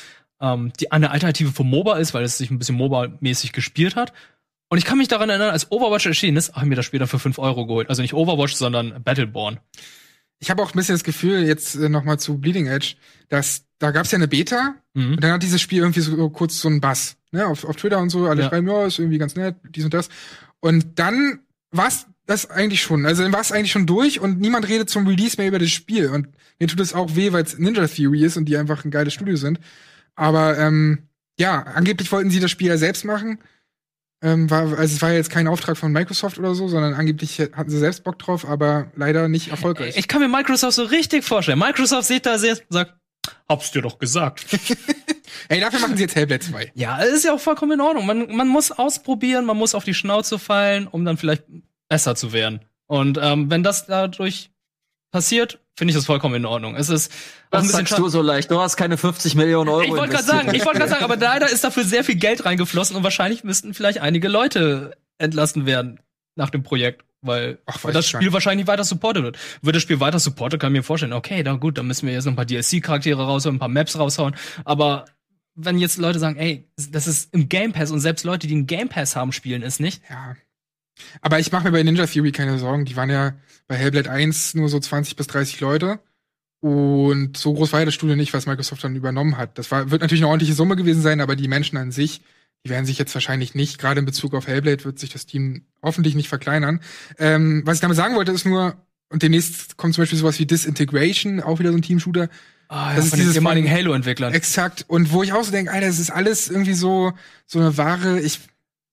[0.41, 4.13] ähm, die, eine Alternative für MOBA ist, weil es sich ein bisschen MOBA-mäßig gespielt hat.
[4.69, 7.07] Und ich kann mich daran erinnern, als Overwatch erschienen ist, habe ich mir das später
[7.07, 7.89] für 5 Euro geholt.
[7.89, 9.59] Also nicht Overwatch, sondern Battleborn.
[10.39, 12.95] Ich habe auch ein bisschen das Gefühl, jetzt äh, noch mal zu Bleeding Edge,
[13.29, 15.13] dass da gab's ja eine Beta Mhm.
[15.15, 17.99] und dann hat dieses Spiel irgendwie so kurz so einen Bass, ne, auf, auf Twitter
[17.99, 18.49] und so, alle Ja.
[18.49, 20.07] schreiben, ja, ist irgendwie ganz nett, dies und das.
[20.61, 21.39] Und dann
[21.71, 25.35] war's das eigentlich schon, also dann war's eigentlich schon durch und niemand redet zum Release
[25.37, 28.37] mehr über das Spiel und mir tut es auch weh, weil es Ninja Theory ist
[28.37, 29.59] und die einfach ein geiles Studio sind.
[30.15, 33.39] Aber ähm, ja, angeblich wollten sie das Spiel ja selbst machen.
[34.21, 37.39] Ähm, war, also es war ja jetzt kein Auftrag von Microsoft oder so, sondern angeblich
[37.39, 39.97] hatten sie selbst Bock drauf, aber leider nicht erfolgreich.
[39.97, 41.59] Ich kann mir Microsoft so richtig vorstellen.
[41.59, 42.93] Microsoft sieht da sehr, sagt,
[43.49, 44.45] hab's dir doch gesagt.
[45.49, 46.71] Ey, dafür machen sie jetzt Hellblade 2.
[46.75, 48.05] Ja, ist ja auch vollkommen in Ordnung.
[48.05, 51.43] Man, man muss ausprobieren, man muss auf die Schnauze fallen, um dann vielleicht
[51.89, 52.61] besser zu werden.
[52.87, 54.51] Und ähm, wenn das dadurch
[55.11, 56.75] passiert, finde ich das vollkommen in Ordnung.
[56.75, 58.49] Es ist auch ein Das bisschen sagst du so leicht.
[58.51, 61.17] Du hast keine 50 Millionen Euro Ich wollte gerade sagen, ich wollte gerade sagen, aber
[61.17, 65.99] leider ist dafür sehr viel Geld reingeflossen und wahrscheinlich müssten vielleicht einige Leute entlassen werden
[66.35, 69.37] nach dem Projekt, weil Ach, das Spiel wahrscheinlich nicht weiter supportet wird.
[69.61, 72.13] Wird das Spiel weiter supportet, kann ich mir vorstellen, okay, na gut, dann müssen wir
[72.13, 75.05] jetzt noch ein paar DLC-Charaktere raushauen, ein paar Maps raushauen, aber
[75.55, 78.67] wenn jetzt Leute sagen, ey, das ist im Game Pass und selbst Leute, die einen
[78.67, 80.01] Game Pass haben, spielen es nicht.
[80.09, 80.35] Ja.
[81.21, 82.85] Aber ich mache mir bei Ninja Theory keine Sorgen.
[82.85, 83.33] Die waren ja
[83.67, 85.99] bei Hellblade 1 nur so 20 bis 30 Leute.
[86.61, 89.57] Und so groß war ja das Studio nicht, was Microsoft dann übernommen hat.
[89.57, 92.21] Das war, wird natürlich eine ordentliche Summe gewesen sein, aber die Menschen an sich,
[92.63, 95.65] die werden sich jetzt wahrscheinlich nicht, gerade in Bezug auf Hellblade wird sich das Team
[95.83, 96.79] hoffentlich nicht verkleinern.
[97.19, 98.75] Ähm, was ich damit sagen wollte, ist nur,
[99.09, 102.29] und demnächst kommt zum Beispiel sowas wie Disintegration, auch wieder so ein Team-Shooter.
[102.67, 104.33] Ah, ja, Das ist von den dieses ehemaligen Halo-Entwicklern.
[104.33, 104.85] Exakt.
[104.87, 107.13] Und wo ich auch so denke, Alter, das ist alles irgendwie so,
[107.45, 108.39] so eine wahre, ich,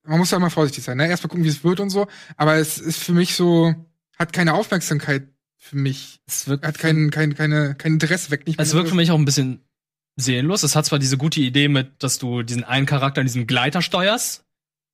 [0.04, 1.08] man muss da mal vorsichtig sein, ne?
[1.08, 2.08] Erstmal gucken, wie es wird und so.
[2.36, 3.74] Aber es ist für mich so,
[4.18, 6.20] hat keine Aufmerksamkeit für mich.
[6.26, 8.46] Es wirkt, Hat kein, kein, keine, kein Interesse weg.
[8.46, 9.60] Nicht es wirkt für mich auch ein bisschen
[10.16, 10.62] seelenlos.
[10.62, 13.80] Es hat zwar diese gute Idee mit, dass du diesen einen Charakter in diesem Gleiter
[13.80, 14.44] steuerst,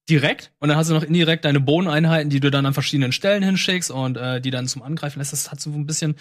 [0.08, 3.42] direkt, und dann hast du noch indirekt deine Bodeneinheiten, die du dann an verschiedenen Stellen
[3.42, 5.32] hinschickst und äh, die dann zum Angreifen lässt.
[5.32, 6.16] Das hat so ein bisschen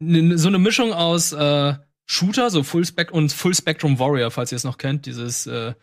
[0.00, 1.74] so eine Mischung aus äh,
[2.06, 5.74] Shooter, so Full Spec und Full Spectrum Warrior, falls ihr es noch kennt, dieses äh,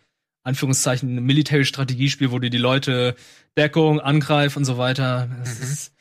[0.44, 3.14] Anführungszeichen Military-Strategiespiel, wo du die Leute
[3.56, 5.28] Deckung, Angreif und so weiter.
[5.40, 5.64] Das Mhm.
[5.64, 5.92] ist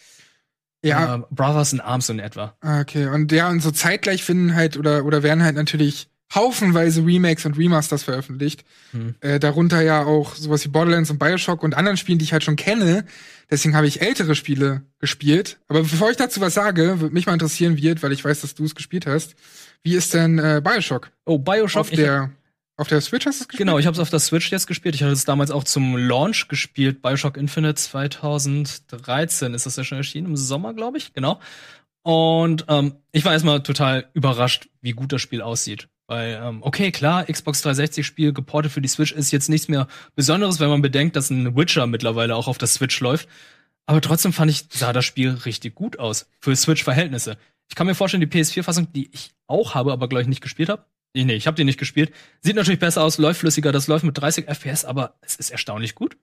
[0.84, 2.56] Ja, äh, Brothers in Arms in etwa.
[2.62, 3.08] okay.
[3.08, 7.58] Und ja, und so zeitgleich finden halt, oder, oder werden halt natürlich haufenweise Remakes und
[7.58, 8.64] Remasters veröffentlicht.
[8.92, 9.16] Hm.
[9.20, 12.44] Äh, darunter ja auch sowas wie Borderlands und Bioshock und anderen Spielen, die ich halt
[12.44, 13.06] schon kenne.
[13.52, 15.60] Deswegen habe ich ältere Spiele gespielt.
[15.68, 18.56] Aber bevor ich dazu was sage, würde mich mal interessieren wird, weil ich weiß, dass
[18.56, 19.36] du es gespielt hast.
[19.84, 21.12] Wie ist denn äh, Bioshock?
[21.26, 21.82] Oh, Bioshock.
[21.82, 22.32] Auf der,
[22.82, 23.68] auf der Switch hast du es gespielt?
[23.68, 24.96] Genau, ich habe es auf der Switch jetzt gespielt.
[24.96, 27.02] Ich hatte es damals auch zum Launch gespielt.
[27.02, 31.14] Bioshock Infinite 2013 ist das ja schon erschienen, im Sommer, glaube ich.
[31.14, 31.40] Genau.
[32.04, 35.88] Und ähm, ich war erstmal total überrascht, wie gut das Spiel aussieht.
[36.08, 40.60] Weil, ähm, okay, klar, Xbox 360-Spiel geportet für die Switch ist jetzt nichts mehr Besonderes,
[40.60, 43.30] wenn man bedenkt, dass ein Witcher mittlerweile auch auf der Switch läuft.
[43.86, 46.28] Aber trotzdem fand ich, sah das Spiel richtig gut aus.
[46.40, 47.38] Für Switch-Verhältnisse.
[47.70, 50.70] Ich kann mir vorstellen, die PS4-Fassung, die ich auch habe, aber glaube ich nicht gespielt
[50.70, 50.86] habe.
[51.14, 52.14] Nee, nee, ich habe die nicht gespielt.
[52.42, 55.96] Sieht natürlich besser aus, läuft flüssiger, das läuft mit 30 FPS, aber es ist erstaunlich
[55.96, 56.18] gut.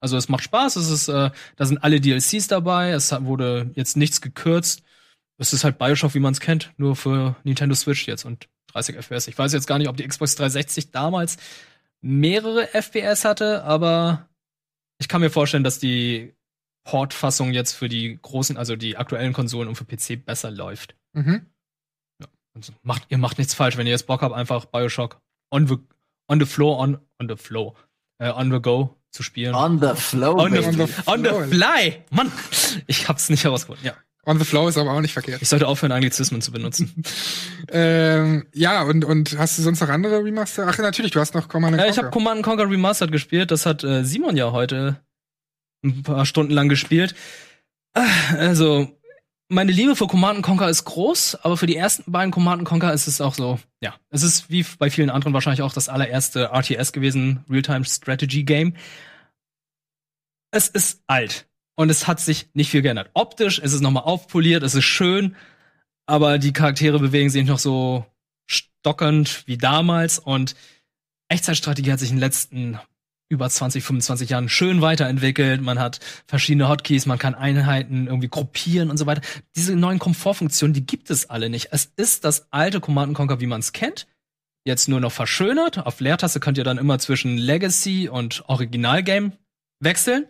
[0.00, 3.96] Also es macht Spaß, es ist, äh, da sind alle DLCs dabei, es wurde jetzt
[3.98, 4.82] nichts gekürzt.
[5.36, 8.96] Es ist halt Bioshock, wie man es kennt, nur für Nintendo Switch jetzt und 30
[8.96, 9.28] FPS.
[9.28, 11.36] Ich weiß jetzt gar nicht, ob die Xbox 360 damals
[12.00, 14.28] mehrere FPS hatte, aber
[14.98, 16.34] ich kann mir vorstellen, dass die
[16.84, 20.94] Port-Fassung jetzt für die großen, also die aktuellen Konsolen und für PC besser läuft.
[21.12, 21.46] Mhm.
[22.60, 25.76] Also macht, ihr macht nichts falsch, wenn ihr jetzt Bock habt, einfach Bioshock on the,
[26.28, 27.74] on the floor, on, on the flow,
[28.18, 29.54] äh, on the go zu spielen.
[29.54, 32.04] On the flow, On the, On the on the fly!
[32.10, 32.30] Mann!
[32.86, 33.94] Ich hab's nicht herausgefunden, ja.
[34.26, 35.40] On the Flow ist aber auch nicht verkehrt.
[35.40, 36.94] Ich sollte aufhören, Anglizismen zu benutzen.
[37.72, 40.66] Ähm, ja, und, und hast du sonst noch andere Remaster?
[40.68, 41.92] Ach, natürlich, du hast noch Command Ja, Conquer.
[41.92, 43.50] ich habe Command Conquer Remastered gespielt.
[43.52, 45.00] Das hat äh, Simon ja heute
[45.84, 47.14] ein paar Stunden lang gespielt.
[47.94, 48.04] Ah,
[48.36, 48.88] Also,
[49.50, 53.08] meine Liebe für Command Conquer ist groß, aber für die ersten beiden Command Conquer ist
[53.08, 56.92] es auch so, ja, es ist wie bei vielen anderen wahrscheinlich auch das allererste RTS
[56.92, 58.74] gewesen, Real-Time Strategy Game.
[60.52, 63.10] Es ist alt und es hat sich nicht viel geändert.
[63.14, 65.34] Optisch ist es nochmal aufpoliert, es ist schön,
[66.06, 68.06] aber die Charaktere bewegen sich noch so
[68.48, 70.54] stockend wie damals und
[71.28, 72.78] Echtzeitstrategie hat sich in den letzten
[73.30, 75.62] über 20, 25 Jahren schön weiterentwickelt.
[75.62, 79.22] Man hat verschiedene Hotkeys, man kann Einheiten irgendwie gruppieren und so weiter.
[79.56, 81.68] Diese neuen Komfortfunktionen, die gibt es alle nicht.
[81.70, 84.08] Es ist das alte Command Conquer, wie man es kennt.
[84.66, 85.78] Jetzt nur noch verschönert.
[85.78, 89.32] Auf Leertaste könnt ihr dann immer zwischen Legacy und Originalgame
[89.78, 90.26] wechseln.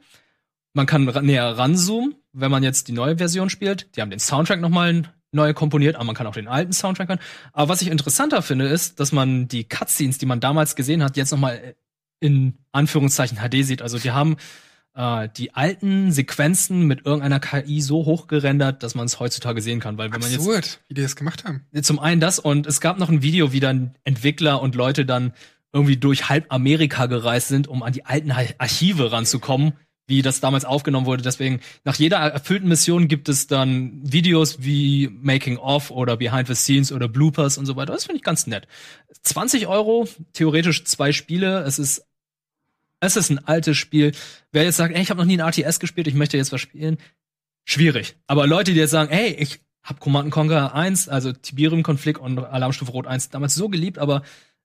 [0.74, 3.96] Man kann näher ranzoomen, wenn man jetzt die neue Version spielt.
[3.96, 7.20] Die haben den Soundtrack nochmal neu komponiert, aber man kann auch den alten Soundtrack hören.
[7.52, 11.16] Aber was ich interessanter finde, ist, dass man die Cutscenes, die man damals gesehen hat,
[11.16, 11.74] jetzt nochmal
[12.20, 13.82] in Anführungszeichen HD sieht.
[13.82, 14.36] Also die haben
[14.94, 19.98] äh, die alten Sequenzen mit irgendeiner KI so hochgerendert, dass man es heutzutage sehen kann.
[19.98, 21.64] Weil wenn man jetzt Absurd, wie die das gemacht haben.
[21.82, 25.32] zum einen das und es gab noch ein Video, wie dann Entwickler und Leute dann
[25.72, 29.74] irgendwie durch halb Amerika gereist sind, um an die alten Ar- Archive ranzukommen,
[30.08, 31.22] wie das damals aufgenommen wurde.
[31.22, 36.56] Deswegen, nach jeder erfüllten Mission gibt es dann Videos wie Making of oder Behind the
[36.56, 37.92] Scenes oder Bloopers und so weiter.
[37.92, 38.66] Das finde ich ganz nett.
[39.22, 41.60] 20 Euro, theoretisch zwei Spiele.
[41.60, 42.04] Es ist,
[43.00, 44.12] es ist ein altes Spiel.
[44.52, 46.60] Wer jetzt sagt, ey, ich habe noch nie ein RTS gespielt, ich möchte jetzt was
[46.60, 46.98] spielen,
[47.64, 48.16] schwierig.
[48.26, 52.92] Aber Leute, die jetzt sagen, ey, ich hab Command Conquer 1, also Tiberium-Konflikt und Alarmstufe
[52.92, 54.22] Rot 1 damals so geliebt, aber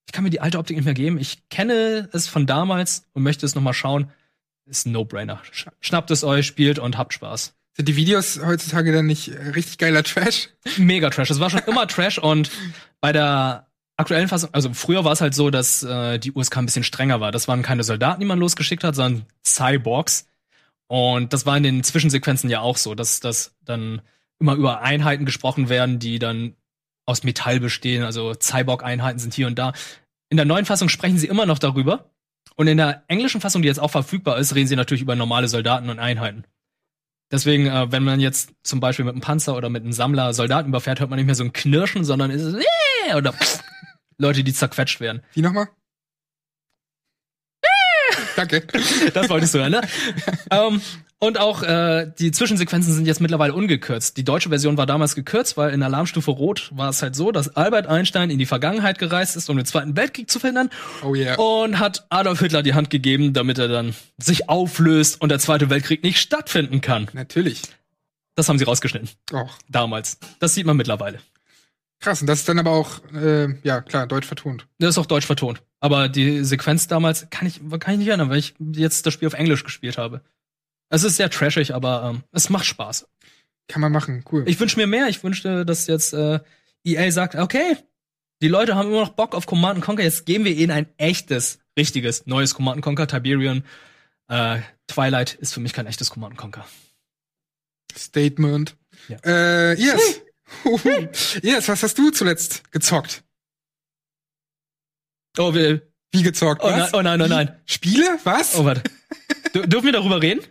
[0.08, 1.18] ich kann mir die alte Optik nicht mehr geben.
[1.18, 4.12] Ich kenne es von damals und möchte es noch mal schauen.
[4.66, 5.42] Ist ein No-Brainer.
[5.52, 7.56] Sch- Schnappt es euch, spielt und habt Spaß.
[7.74, 10.50] Sind die Videos heutzutage dann nicht äh, richtig geiler Trash?
[10.78, 11.30] Mega Trash.
[11.30, 12.50] Es war schon immer Trash und
[13.02, 13.68] bei der
[13.98, 17.22] aktuellen Fassung, also früher war es halt so, dass äh, die USK ein bisschen strenger
[17.22, 17.32] war.
[17.32, 20.28] Das waren keine Soldaten, die man losgeschickt hat, sondern Cyborgs.
[20.88, 24.02] Und das war in den Zwischensequenzen ja auch so, dass das dann
[24.40, 26.56] immer über Einheiten gesprochen werden, die dann
[27.06, 28.04] aus Metall bestehen.
[28.04, 29.74] Also Cyborg-Einheiten sind hier und da.
[30.30, 32.12] In der neuen Fassung sprechen sie immer noch darüber.
[32.56, 35.48] Und in der englischen Fassung, die jetzt auch verfügbar ist, reden sie natürlich über normale
[35.48, 36.46] Soldaten und Einheiten.
[37.32, 40.70] Deswegen, äh, wenn man jetzt zum Beispiel mit einem Panzer oder mit einem Sammler Soldaten
[40.70, 42.64] überfährt, hört man nicht mehr so ein Knirschen, sondern ist es äh,
[43.14, 43.60] oder pff,
[44.18, 45.22] Leute, die zerquetscht werden.
[45.34, 45.68] Wie nochmal?
[48.36, 48.64] Danke.
[49.14, 49.82] Das wolltest du hören, ne?
[50.52, 50.82] ähm,
[51.20, 54.18] und auch äh, die Zwischensequenzen sind jetzt mittlerweile ungekürzt.
[54.18, 57.56] Die deutsche Version war damals gekürzt, weil in Alarmstufe Rot war es halt so, dass
[57.56, 60.70] Albert Einstein in die Vergangenheit gereist ist, um den Zweiten Weltkrieg zu verhindern
[61.04, 61.36] Oh yeah.
[61.36, 65.70] und hat Adolf Hitler die Hand gegeben, damit er dann sich auflöst und der Zweite
[65.70, 67.08] Weltkrieg nicht stattfinden kann.
[67.14, 67.62] Natürlich.
[68.36, 69.10] Das haben sie rausgeschnitten.
[69.32, 70.20] Oh, Damals.
[70.40, 71.20] Das sieht man mittlerweile.
[72.06, 72.22] Krass.
[72.22, 74.68] Und das ist dann aber auch, äh, ja, klar, deutsch vertont.
[74.80, 75.64] Das ist auch deutsch vertont.
[75.80, 79.28] Aber die Sequenz damals kann ich, kann ich nicht erinnern, weil ich jetzt das Spiel
[79.28, 80.22] auf Englisch gespielt habe.
[80.90, 83.08] Es ist sehr trashig, aber ähm, es macht Spaß.
[83.68, 84.44] Kann man machen, cool.
[84.46, 85.08] Ich wünsche mir mehr.
[85.08, 86.40] Ich wünschte, dass jetzt äh,
[86.84, 87.78] EA sagt, okay,
[88.42, 91.60] die Leute haben immer noch Bock auf Command Conquer, jetzt geben wir ihnen ein echtes,
[91.78, 93.08] richtiges, neues Command Conquer.
[93.08, 93.64] Tiberian
[94.28, 96.68] äh, Twilight ist für mich kein echtes Command Conquer.
[97.98, 98.76] Statement.
[99.08, 99.18] Ja.
[99.26, 100.22] Äh, yes.
[101.42, 103.24] Yes, was hast du zuletzt gezockt?
[105.38, 105.82] Oh, wir,
[106.12, 106.94] Wie gezockt, oh, nein, was?
[106.94, 107.60] oh nein, oh nein.
[107.66, 108.20] Spiele?
[108.24, 108.56] Was?
[108.56, 108.84] Oh, warte.
[109.54, 110.42] Dür- Dürfen wir darüber reden?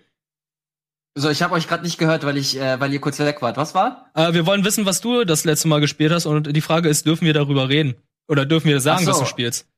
[1.16, 3.56] So, ich habe euch gerade nicht gehört, weil ich, äh, weil ihr kurz weg wart.
[3.56, 4.10] Was war?
[4.14, 7.06] Äh, wir wollen wissen, was du das letzte Mal gespielt hast und die Frage ist,
[7.06, 7.94] dürfen wir darüber reden?
[8.28, 9.12] Oder dürfen wir sagen, so.
[9.12, 9.68] was du spielst?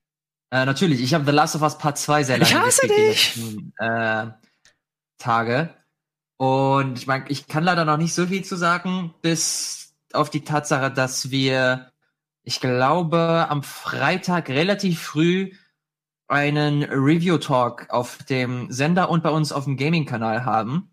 [0.50, 3.36] Äh, natürlich, ich habe The Last of Us Part 2 sehr lange Ich hasse dich!
[3.36, 4.26] letzten, äh,
[5.18, 5.74] Tage.
[6.38, 10.44] Und ich meine, ich kann leider noch nicht so viel zu sagen, bis auf die
[10.44, 11.92] Tatsache, dass wir,
[12.42, 15.52] ich glaube, am Freitag relativ früh
[16.28, 20.90] einen Review-Talk auf dem Sender und bei uns auf dem Gaming-Kanal haben.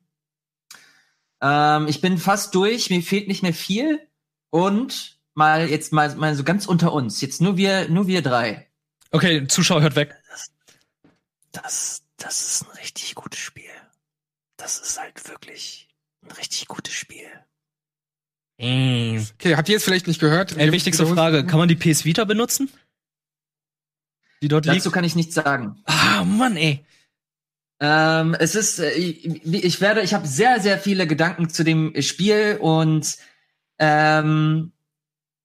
[1.41, 4.07] Ähm, ich bin fast durch, mir fehlt nicht mehr viel.
[4.49, 7.21] Und mal jetzt mal, mal so ganz unter uns.
[7.21, 8.69] Jetzt nur wir, nur wir drei.
[9.11, 10.15] Okay, Zuschauer hört weg.
[11.51, 13.69] Das, das ist ein richtig gutes Spiel.
[14.57, 15.89] Das ist halt wirklich
[16.23, 17.27] ein richtig gutes Spiel.
[18.63, 20.57] Okay, habt ihr jetzt vielleicht nicht gehört?
[20.57, 22.69] Ey, wichtigste Frage, kann man die PS Vita benutzen?
[24.41, 24.93] Die dort Dazu liegt?
[24.93, 25.81] kann ich nichts sagen.
[25.85, 26.85] Ah, Mann, ey.
[27.81, 31.93] Ähm, es ist, äh, ich, ich werde, ich habe sehr, sehr viele Gedanken zu dem
[32.01, 33.17] Spiel und
[33.79, 34.71] ähm,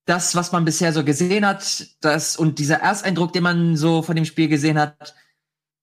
[0.04, 4.14] das, was man bisher so gesehen hat, das und dieser Ersteindruck, den man so von
[4.14, 5.16] dem Spiel gesehen hat,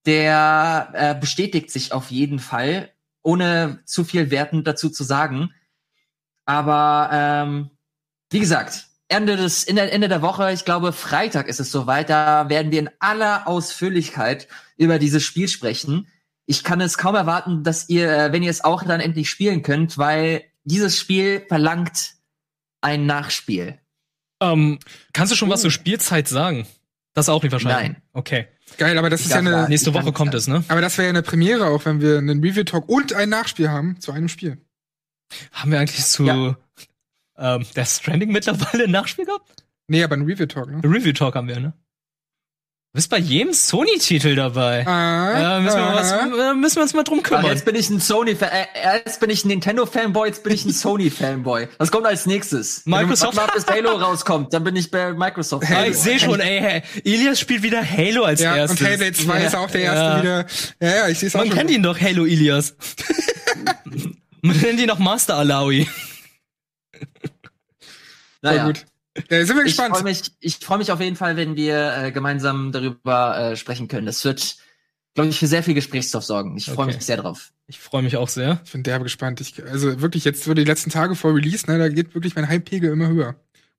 [0.06, 2.90] der äh, bestätigt sich auf jeden Fall,
[3.22, 5.52] ohne zu viel wertend dazu zu sagen.
[6.46, 7.70] Aber ähm,
[8.30, 12.10] wie gesagt, Ende des in der, Ende der Woche, ich glaube Freitag ist es soweit,
[12.10, 16.08] da werden wir in aller Ausführlichkeit über dieses Spiel sprechen.
[16.46, 19.62] Ich kann es kaum erwarten, dass ihr, äh, wenn ihr es auch dann endlich spielen
[19.62, 22.14] könnt, weil dieses Spiel verlangt
[22.80, 23.78] ein Nachspiel.
[24.40, 24.78] Ähm,
[25.12, 26.66] kannst du schon was zur Spielzeit sagen?
[27.14, 27.92] Das auch nicht wahrscheinlich.
[27.94, 28.02] Nein.
[28.12, 28.46] Okay.
[28.76, 29.68] Geil, aber das Ich ist ja eine.
[29.68, 30.64] Nächste Woche kommt es, ne?
[30.68, 34.00] aber das wäre ja eine Premiere auch, wenn wir einen Review-Talk und ein Nachspiel haben
[34.00, 34.58] zu einem Spiel.
[35.52, 36.56] Haben wir eigentlich zu Ja.
[37.38, 39.64] ähm, der Stranding mittlerweile ein Nachspiel gehabt?
[39.88, 40.80] Nee, aber ein Review-Talk, ne?
[40.84, 41.72] Review Talk haben wir, ne?
[42.92, 44.86] Du bist bei jedem Sony-Titel dabei.
[44.86, 47.46] Ah, Ja, müssen wir, was, äh, müssen wir uns mal drum Ach, kümmern.
[47.46, 48.66] jetzt bin ich ein Sony, äh,
[49.04, 51.68] jetzt bin ich ein Nintendo-Fanboy, jetzt bin ich ein Sony-Fanboy.
[51.76, 52.86] Was kommt als nächstes?
[52.86, 55.70] Microsoft- mal, bis Halo rauskommt, dann bin ich bei Microsoft.
[55.70, 58.80] Ah, ich sehe schon, ey, hey, Elias spielt wieder Halo als Ja, erstes.
[58.80, 60.22] und Halo 2 ist auch der erste Ja.
[60.22, 60.46] wieder.
[60.80, 61.56] Ja, ja, ich sehe es auch Man schon.
[61.58, 62.74] kennt ihn doch, Halo Ilias.
[64.46, 65.86] Man nennt ihn noch Master Alawi.
[66.92, 67.00] Voll
[68.42, 68.66] naja.
[68.66, 68.84] gut.
[69.28, 69.94] Äh, sind wir Ich gespannt.
[69.94, 73.88] freue mich, ich freue mich auf jeden Fall, wenn wir äh, gemeinsam darüber äh, sprechen
[73.88, 74.06] können.
[74.06, 74.56] Das wird,
[75.14, 76.56] glaube ich, für sehr viel Gesprächsstoff sorgen.
[76.56, 76.96] Ich freue Okay.
[76.96, 77.52] mich sehr drauf.
[77.66, 78.60] Ich freue mich auch sehr.
[78.64, 79.40] Ich bin derbe gespannt.
[79.40, 82.46] Ich, also wirklich, jetzt würde die letzten Tage vor Release, ne, da geht wirklich mein
[82.48, 83.36] Hype-Pegel immer höher.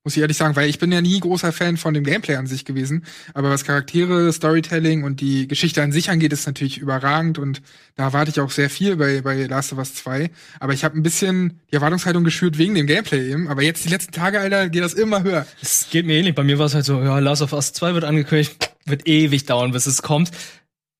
[0.08, 2.46] Muss ich ehrlich sagen, weil ich bin ja nie großer Fan von dem Gameplay an
[2.46, 3.04] sich gewesen.
[3.34, 7.60] Aber was Charaktere, Storytelling und die Geschichte an sich angeht, ist natürlich überragend und
[7.94, 10.30] da erwarte ich auch sehr viel bei, bei Last of Us 2.
[10.60, 13.48] Aber ich habe ein bisschen die Erwartungshaltung geschürt wegen dem Gameplay eben.
[13.48, 15.46] Aber jetzt die letzten Tage, Alter, geht das immer höher.
[15.60, 16.34] Es geht mir ähnlich.
[16.34, 19.44] Bei mir war es halt so, ja, Last of Us 2 wird angekündigt, wird ewig
[19.44, 20.30] dauern, bis es kommt.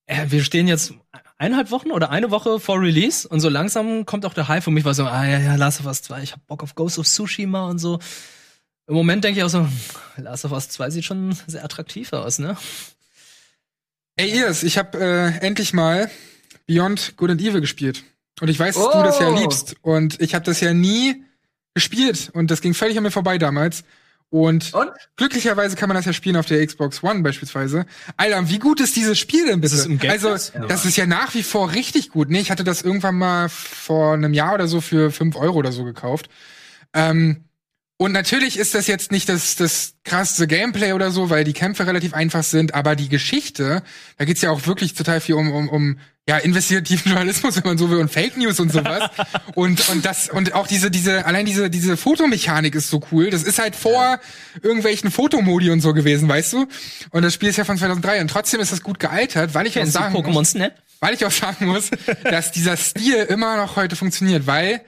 [0.04, 0.92] Äh, wir stehen jetzt
[1.38, 4.70] eineinhalb Wochen oder eine Woche vor Release und so langsam kommt auch der Hype für
[4.70, 6.98] mich, war so, ah ja, ja, Last of Us 2, ich hab Bock auf Ghost
[6.98, 8.00] of Tsushima und so.
[8.88, 9.68] Im Moment denke ich auch so,
[10.16, 12.56] Last of Us 2 sieht schon sehr attraktiv aus, ne?
[14.16, 16.10] Ey, Iris, ich habe äh, endlich mal
[16.66, 18.02] Beyond Good and Evil gespielt.
[18.40, 19.38] Und ich weiß, dass du das ja Oh.
[19.38, 19.76] liebst.
[19.82, 21.22] Und ich habe das ja nie
[21.74, 22.30] gespielt.
[22.32, 23.84] Und das ging völlig an mir vorbei damals.
[24.30, 24.90] Und, Und?
[25.16, 27.86] glücklicherweise kann man das ja spielen auf der Xbox One beispielsweise.
[28.16, 29.74] Alter, wie gut ist dieses Spiel denn bitte?
[29.74, 30.30] Ist also,
[30.66, 32.28] das ist ja nach wie vor richtig gut.
[32.28, 35.72] Nee, ich hatte das irgendwann mal vor einem Jahr oder so für fünf Euro oder
[35.72, 36.28] so gekauft.
[36.92, 37.44] Ähm,
[38.00, 41.84] und natürlich ist das jetzt nicht das, das krasseste Gameplay oder so, weil die Kämpfe
[41.84, 43.82] relativ einfach sind, aber die Geschichte,
[44.16, 47.76] da geht's ja auch wirklich total viel um, um, um ja, investigativen Journalismus, wenn man
[47.76, 49.10] so will, und Fake News und sowas.
[49.56, 53.30] und, und das, und auch diese, diese, allein diese, diese Fotomechanik ist so cool.
[53.30, 54.20] Das ist halt vor
[54.62, 56.66] irgendwelchen Fotomodi und so gewesen, weißt du?
[57.10, 59.72] Und das Spiel ist ja von 2003 und trotzdem ist das gut gealtert, weil ich
[59.72, 60.72] auch Kennst du sagen muss, Pokémon Snap?
[61.00, 61.90] weil ich auch sagen muss,
[62.22, 64.82] dass dieser Stil immer noch heute funktioniert, weil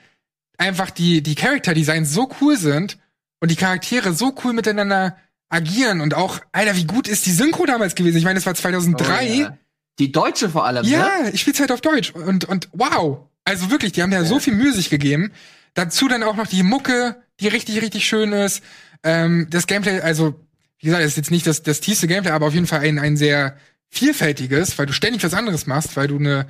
[0.58, 2.98] einfach die, die Character Designs so cool sind
[3.40, 5.16] und die Charaktere so cool miteinander
[5.48, 8.16] agieren und auch, Alter, wie gut ist die Synchro damals gewesen?
[8.16, 9.28] Ich meine, das war 2003.
[9.28, 9.58] Oh, ja.
[9.98, 11.30] Die Deutsche vor allem, Ja, ne?
[11.32, 13.18] ich spiel's halt auf Deutsch und, und wow.
[13.44, 15.32] Also wirklich, die haben ja, so viel Mühe sich gegeben.
[15.74, 18.62] Dazu dann auch noch die Mucke, die richtig, richtig schön ist.
[19.02, 20.34] Ähm, das Gameplay, also,
[20.78, 23.16] wie gesagt, ist jetzt nicht das, das tiefste Gameplay, aber auf jeden Fall ein, ein
[23.16, 23.56] sehr
[23.88, 26.46] vielfältiges, weil du ständig was anderes machst, weil du eine,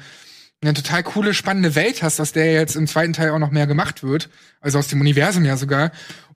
[0.60, 3.66] eine total coole, spannende Welt hast, aus der jetzt im zweiten Teil auch noch mehr
[3.66, 4.28] gemacht wird.
[4.60, 5.90] Also aus dem Universum ja sogar.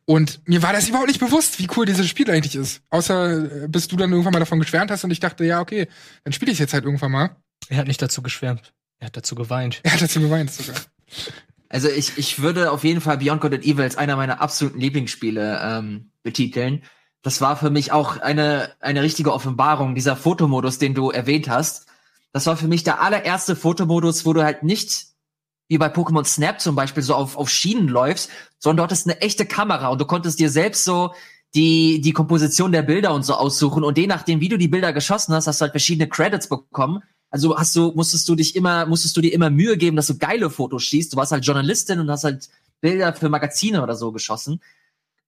[0.07, 2.83] Und mir war das überhaupt nicht bewusst, wie cool dieses Spiel eigentlich ist.
[2.91, 5.89] Außer, äh, bis du dann irgendwann mal davon geschwärmt hast und ich dachte, ja, okay,
[6.25, 7.37] dann spiele ich jetzt halt irgendwann mal.
[7.69, 8.75] Er hat nicht dazu geschwärmt.
[8.99, 9.81] Er hat dazu geweint.
[9.83, 10.77] Er hat dazu geweint sogar.
[11.69, 14.79] Also ich, ich würde auf jeden Fall Beyond Good and Evil als einer meiner absoluten
[14.79, 16.83] Lieblingsspiele ähm, betiteln,
[17.25, 21.87] das war für mich auch eine, eine richtige Offenbarung, dieser Fotomodus, den du erwähnt hast.
[22.33, 25.07] Das war für mich der allererste Fotomodus, wo du halt nicht
[25.69, 29.21] wie bei Pokémon Snap zum Beispiel so auf, auf Schienen läufst, sondern dort ist eine
[29.21, 31.15] echte Kamera und du konntest dir selbst so
[31.55, 34.93] die, die Komposition der Bilder und so aussuchen und je nachdem, wie du die Bilder
[34.93, 37.03] geschossen hast, hast du halt verschiedene Credits bekommen.
[37.31, 40.19] Also hast du, musstest du dich immer, musstest du dir immer Mühe geben, dass du
[40.19, 41.13] geile Fotos schießt.
[41.13, 42.49] Du warst halt Journalistin und hast halt
[42.81, 44.61] Bilder für Magazine oder so geschossen.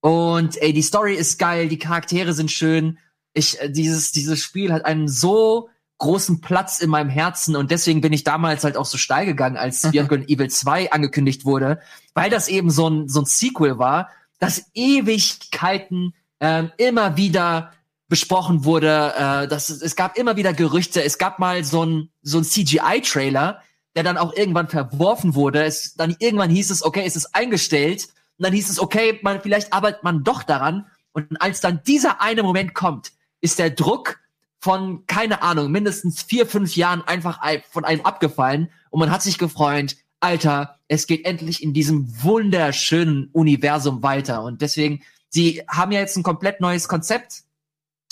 [0.00, 2.98] Und ey, die Story ist geil, die Charaktere sind schön.
[3.32, 5.68] Ich, äh, dieses, dieses Spiel hat einen so
[5.98, 9.56] großen Platz in meinem Herzen und deswegen bin ich damals halt auch so steil gegangen,
[9.56, 9.82] als.
[9.90, 11.80] Beyond Evil 2 angekündigt wurde,
[12.14, 17.72] weil das eben so ein, so ein Sequel war, das Ewigkeiten ähm, immer wieder
[18.08, 19.14] besprochen wurde.
[19.16, 21.02] Äh, das, es gab immer wieder Gerüchte.
[21.02, 23.62] Es gab mal so ein, so ein CGI-Trailer,
[23.94, 25.64] der dann auch irgendwann verworfen wurde.
[25.64, 28.08] Es, dann irgendwann hieß es, okay, es ist eingestellt.
[28.38, 30.86] Und dann hieß es, okay, man, vielleicht arbeitet man doch daran.
[31.12, 34.18] Und als dann dieser eine Moment kommt, ist der Druck
[34.58, 38.70] von, keine Ahnung, mindestens vier, fünf Jahren einfach ein- von einem abgefallen.
[38.90, 44.42] Und man hat sich gefreut, Alter, es geht endlich in diesem wunderschönen Universum weiter.
[44.42, 47.42] Und deswegen, sie haben ja jetzt ein komplett neues Konzept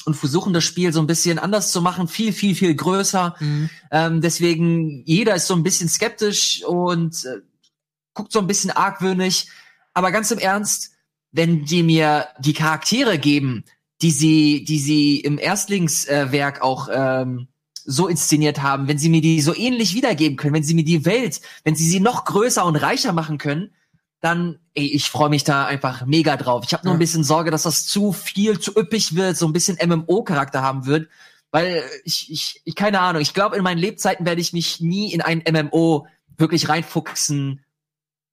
[0.04, 3.36] und versuchen das Spiel so ein bisschen anders zu machen, viel, viel, viel größer.
[3.40, 3.70] Mhm.
[3.90, 7.40] Ähm, deswegen, jeder ist so ein bisschen skeptisch und äh,
[8.12, 9.48] guckt so ein bisschen argwöhnig.
[9.94, 10.92] Aber ganz im Ernst,
[11.32, 13.64] wenn die mir die Charaktere geben,
[14.04, 17.48] die sie, die sie im Erstlingswerk Werk auch ähm,
[17.86, 21.06] so inszeniert haben, wenn sie mir die so ähnlich wiedergeben können, wenn sie mir die
[21.06, 23.70] Welt, wenn sie sie noch größer und reicher machen können,
[24.20, 26.64] dann, ey, ich freue mich da einfach mega drauf.
[26.66, 26.96] Ich habe nur Ja.
[26.96, 30.84] ein bisschen Sorge, dass das zu viel, zu üppig wird, so ein bisschen MMO-Charakter haben
[30.84, 31.08] wird,
[31.50, 35.14] weil ich, ich, ich keine Ahnung, ich glaube, in meinen Lebzeiten werde ich mich nie
[35.14, 37.64] in ein MMO wirklich reinfuchsen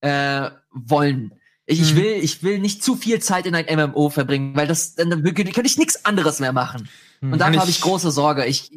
[0.02, 1.34] äh, wollen.
[1.68, 1.98] Ich, ich Mhm.
[1.98, 5.24] will, ich will nicht zu viel Zeit in ein MMO verbringen, weil das dann dann
[5.24, 6.90] könnte ich nichts anderes mehr machen.
[7.22, 8.46] Und Kann davor habe ich- ich große Sorge.
[8.46, 8.72] Ich,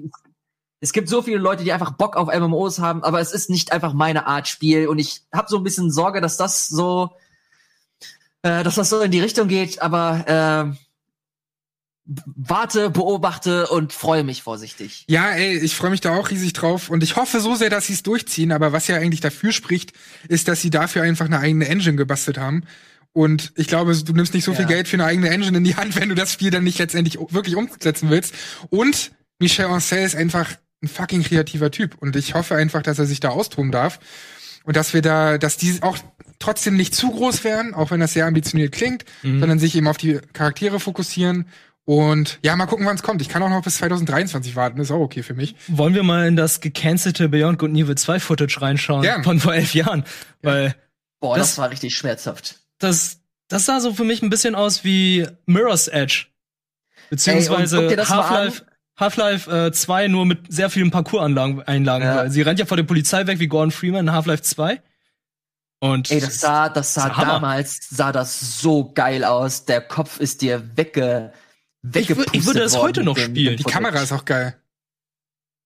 [0.80, 3.72] es gibt so viele Leute, die einfach Bock auf MMOs haben, aber es ist nicht
[3.72, 4.87] einfach meine Art Spiel.
[4.87, 7.11] Und ich habe so ein bisschen Sorge, dass das so,
[8.43, 9.80] äh, dass das so in die Richtung geht.
[9.80, 10.76] Aber äh,
[12.07, 15.05] warte, beobachte und freue mich vorsichtig.
[15.09, 17.86] Ja, ey, ich freue mich da auch riesig drauf und ich hoffe so sehr, dass
[17.86, 18.52] sie es durchziehen.
[18.52, 19.92] Aber was ja eigentlich dafür spricht,
[20.28, 22.64] ist, dass sie dafür einfach eine eigene Engine gebastelt haben.
[23.12, 24.68] Und ich glaube, du nimmst nicht so viel Ja.
[24.68, 27.16] Geld für eine eigene Engine in die Hand, wenn du das Spiel dann nicht letztendlich
[27.30, 28.34] wirklich umsetzen willst.
[28.70, 30.50] Und Michel Ancel ist einfach
[30.82, 31.96] ein fucking kreativer Typ.
[32.00, 33.98] Und ich hoffe einfach, dass er sich da austoben darf.
[34.64, 35.96] Und dass wir da, dass die auch
[36.38, 39.40] trotzdem nicht zu groß werden, auch wenn das sehr ambitioniert klingt, Mhm.
[39.40, 41.46] sondern sich eben auf die Charaktere fokussieren.
[41.87, 43.20] Und ja, mal gucken, wann es kommt.
[43.20, 45.55] Ich kann auch noch bis 2023 warten, ist auch okay für mich.
[45.68, 49.22] Wollen wir mal in das gecancelte Beyond Good and Evil 2 Footage reinschauen Gern.
[49.22, 50.05] von vor elf Jahren?
[50.43, 50.74] Weil
[51.20, 52.57] Boah, das, Das- war richtig schmerzhaft.
[52.78, 53.18] das,
[53.49, 56.26] das sah so für mich ein bisschen aus wie Mirror's Edge.
[57.11, 58.64] Beziehungsweise Half-Life
[58.99, 61.62] Half-Life äh, 2 nur mit sehr vielen Parcours-Einlagen.
[61.62, 62.30] Einlagen, Ja.
[62.30, 64.80] Sie rennt ja vor der Polizei weg wie Gordon Freeman in Half-Life 2.
[65.80, 69.64] Und Ey, das sah, das sah damals, sah das so geil aus.
[69.64, 71.32] Der Kopf ist dir wegge,
[71.93, 73.57] Ich wür- ich würde es worden heute noch spielen.
[73.57, 74.57] Die Kamera ist auch geil.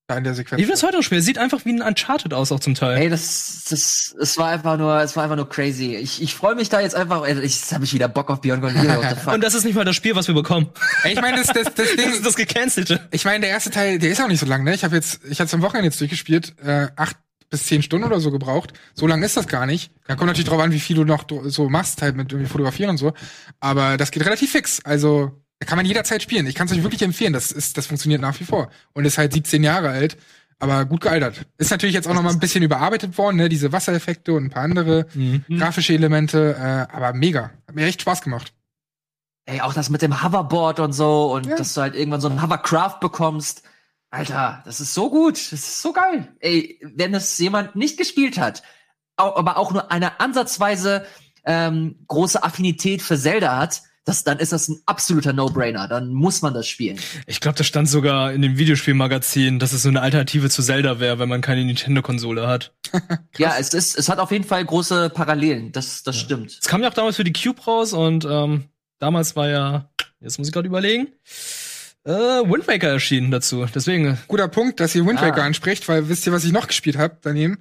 [0.07, 0.59] Da in der Sequenz.
[0.59, 1.21] ich will es heute noch spielen.
[1.21, 2.97] Sieht einfach wie ein Uncharted aus, auch zum Teil.
[2.97, 5.95] Ey, das, das, es war einfach nur, es war einfach nur crazy.
[5.95, 8.41] Ich, ich freue mich da jetzt einfach, ey, ich jetzt habe ich wieder Bock auf
[8.41, 9.33] Beyond the fuck.
[9.35, 10.71] Und das ist nicht mal das Spiel, was wir bekommen.
[11.03, 13.07] Ey, ich meine, das, das, das Das Ding, ist das gecancelte.
[13.11, 14.73] ich meine, der erste Teil, der ist auch nicht so lang, ne?
[14.73, 17.15] Ich habe jetzt, ich hatte am Wochenende jetzt durchgespielt, äh, acht
[17.51, 18.73] bis zehn Stunden oder so gebraucht.
[18.95, 19.91] So lang ist das gar nicht.
[20.07, 22.89] Da kommt natürlich drauf an, wie viel du noch so machst, halt mit irgendwie Fotografieren
[22.89, 23.13] und so.
[23.59, 24.79] Aber das geht relativ fix.
[24.83, 26.47] Also, da kann man jederzeit spielen.
[26.47, 27.33] Ich kann es euch wirklich empfehlen.
[27.33, 28.69] Das ist, das funktioniert nach wie vor.
[28.93, 30.17] Und ist halt 17 Jahre alt,
[30.57, 31.45] aber gut gealtert.
[31.57, 33.49] Ist natürlich jetzt auch noch mal ein bisschen überarbeitet worden, ne?
[33.49, 35.43] Diese Wassereffekte und ein paar andere Mhm.
[35.57, 37.51] grafische Elemente, äh, aber mega.
[37.67, 38.53] Hat mir echt Spaß gemacht.
[39.45, 41.55] Ey, auch das mit dem Hoverboard und so und Ja.
[41.55, 43.63] dass du halt irgendwann so ein Hovercraft bekommst.
[44.11, 45.35] Alter, das ist so gut.
[45.35, 46.27] Das ist so geil.
[46.39, 48.63] Ey, wenn es jemand nicht gespielt hat,
[49.17, 51.05] aber auch nur eine ansatzweise
[51.45, 55.87] ähm, große Affinität für Zelda hat, das, dann ist das ein absoluter No-Brainer.
[55.87, 56.97] Dann muss man das spielen.
[57.27, 60.99] Ich glaube, das stand sogar in dem Videospielmagazin, dass es so eine Alternative zu Zelda
[60.99, 62.73] wäre, wenn man keine Nintendo-Konsole hat.
[63.37, 65.71] Ja, es ist, es hat auf jeden Fall große Parallelen.
[65.71, 66.57] Das, das stimmt.
[66.59, 68.65] Es kam ja auch damals für die Cube raus und ähm,
[68.97, 69.89] damals war ja,
[70.19, 71.07] jetzt muss ich gerade überlegen,
[72.03, 73.65] äh, Wind Waker erschienen dazu.
[73.73, 75.45] Deswegen, Guter Punkt, dass ihr Wind Waker Ah.
[75.45, 77.59] anspricht, weil wisst ihr, was ich noch gespielt habe daneben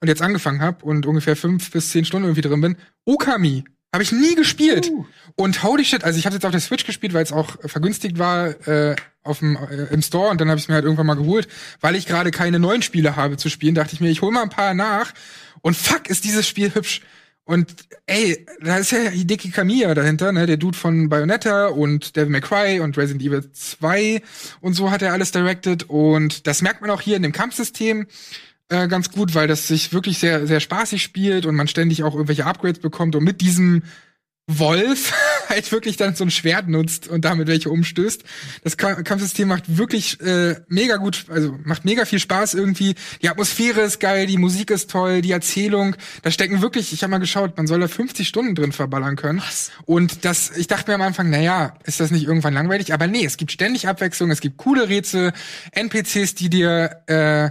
[0.00, 2.76] und jetzt angefangen habe und ungefähr fünf bis zehn Stunden irgendwie drin bin?
[3.04, 3.64] Okami.
[3.92, 4.90] Habe ich nie gespielt.
[4.90, 5.06] Uh.
[5.34, 7.68] Und holy shit, also ich habe jetzt auf der Switch gespielt, weil es auch äh,
[7.68, 11.06] vergünstigt war äh, auf dem, äh, im Store und dann habe ich mir halt irgendwann
[11.06, 11.48] mal geholt,
[11.80, 14.42] weil ich gerade keine neuen Spiele habe zu spielen, dachte ich mir, ich hole mal
[14.42, 15.12] ein paar nach
[15.62, 17.02] und fuck, ist dieses Spiel hübsch.
[17.44, 17.72] Und
[18.04, 22.42] ey, da ist ja Hideki Kamiya dahinter, ne, der Dude von Bayonetta und Devil May
[22.42, 24.20] Cry und Resident Evil 2
[24.60, 28.06] und so hat er alles directed und das merkt man auch hier in dem Kampfsystem
[28.70, 32.14] äh, ganz gut, weil das sich wirklich sehr sehr spaßig spielt und man ständig auch
[32.14, 33.82] irgendwelche Upgrades bekommt und mit diesem
[34.50, 35.12] Wolf
[35.50, 38.24] halt wirklich dann so ein Schwert nutzt und damit welche umstößt.
[38.64, 42.94] Das Ka- Kampfsystem macht wirklich äh, mega gut, also macht mega viel Spaß irgendwie.
[43.20, 45.96] Die Atmosphäre ist geil, die Musik ist toll, die Erzählung.
[46.22, 49.38] Da stecken wirklich, ich habe mal geschaut, man soll da 50 Stunden drin verballern können.
[49.46, 49.70] Was?
[49.84, 52.94] Und das, ich dachte mir am Anfang, na ja, ist das nicht irgendwann langweilig?
[52.94, 55.32] Aber nee, es gibt ständig Abwechslung, es gibt coole Rätsel,
[55.72, 57.50] NPCs, die dir äh,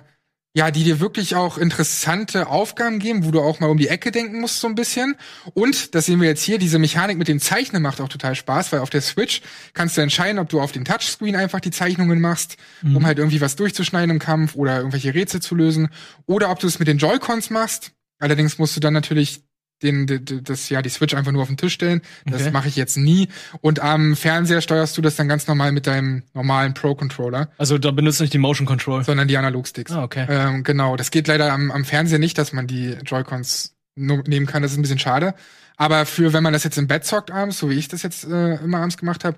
[0.58, 4.10] ja, die dir wirklich auch interessante Aufgaben geben, wo du auch mal um die Ecke
[4.10, 5.16] denken musst so ein bisschen.
[5.54, 8.72] Und, das sehen wir jetzt hier, diese Mechanik mit dem Zeichnen macht auch total Spaß,
[8.72, 9.44] weil auf der Switch
[9.76, 13.40] kannst du entscheiden, ob du auf dem Touchscreen einfach die Zeichnungen machst, um halt irgendwie
[13.40, 15.90] was durchzuschneiden im Kampf oder irgendwelche Rätsel zu lösen,
[16.26, 17.92] oder ob du es mit den Joy-Cons machst.
[18.18, 19.44] Allerdings musst du dann natürlich
[19.84, 22.02] den, d- d- das, ja, die Switch einfach nur auf den Tisch stellen.
[22.26, 22.52] Das Okay.
[22.52, 23.28] mache ich jetzt nie.
[23.62, 27.92] Und am Fernseher steuerst du das dann ganz normal mit deinem normalen Pro-Controller, Also da
[27.92, 29.04] benutzt du nicht die Motion Control.
[29.04, 29.92] sondern die Analogsticks.
[29.92, 30.26] Ah, okay.
[30.30, 34.62] Ähm, genau, das geht leider am, am Fernseher nicht, dass man die Joy-Cons nehmen kann.
[34.62, 35.34] Das ist ein bisschen schade.
[35.80, 38.26] Aber für, wenn man das jetzt im Bett zockt abends, so wie ich das jetzt
[38.26, 39.38] äh, immer abends gemacht habe,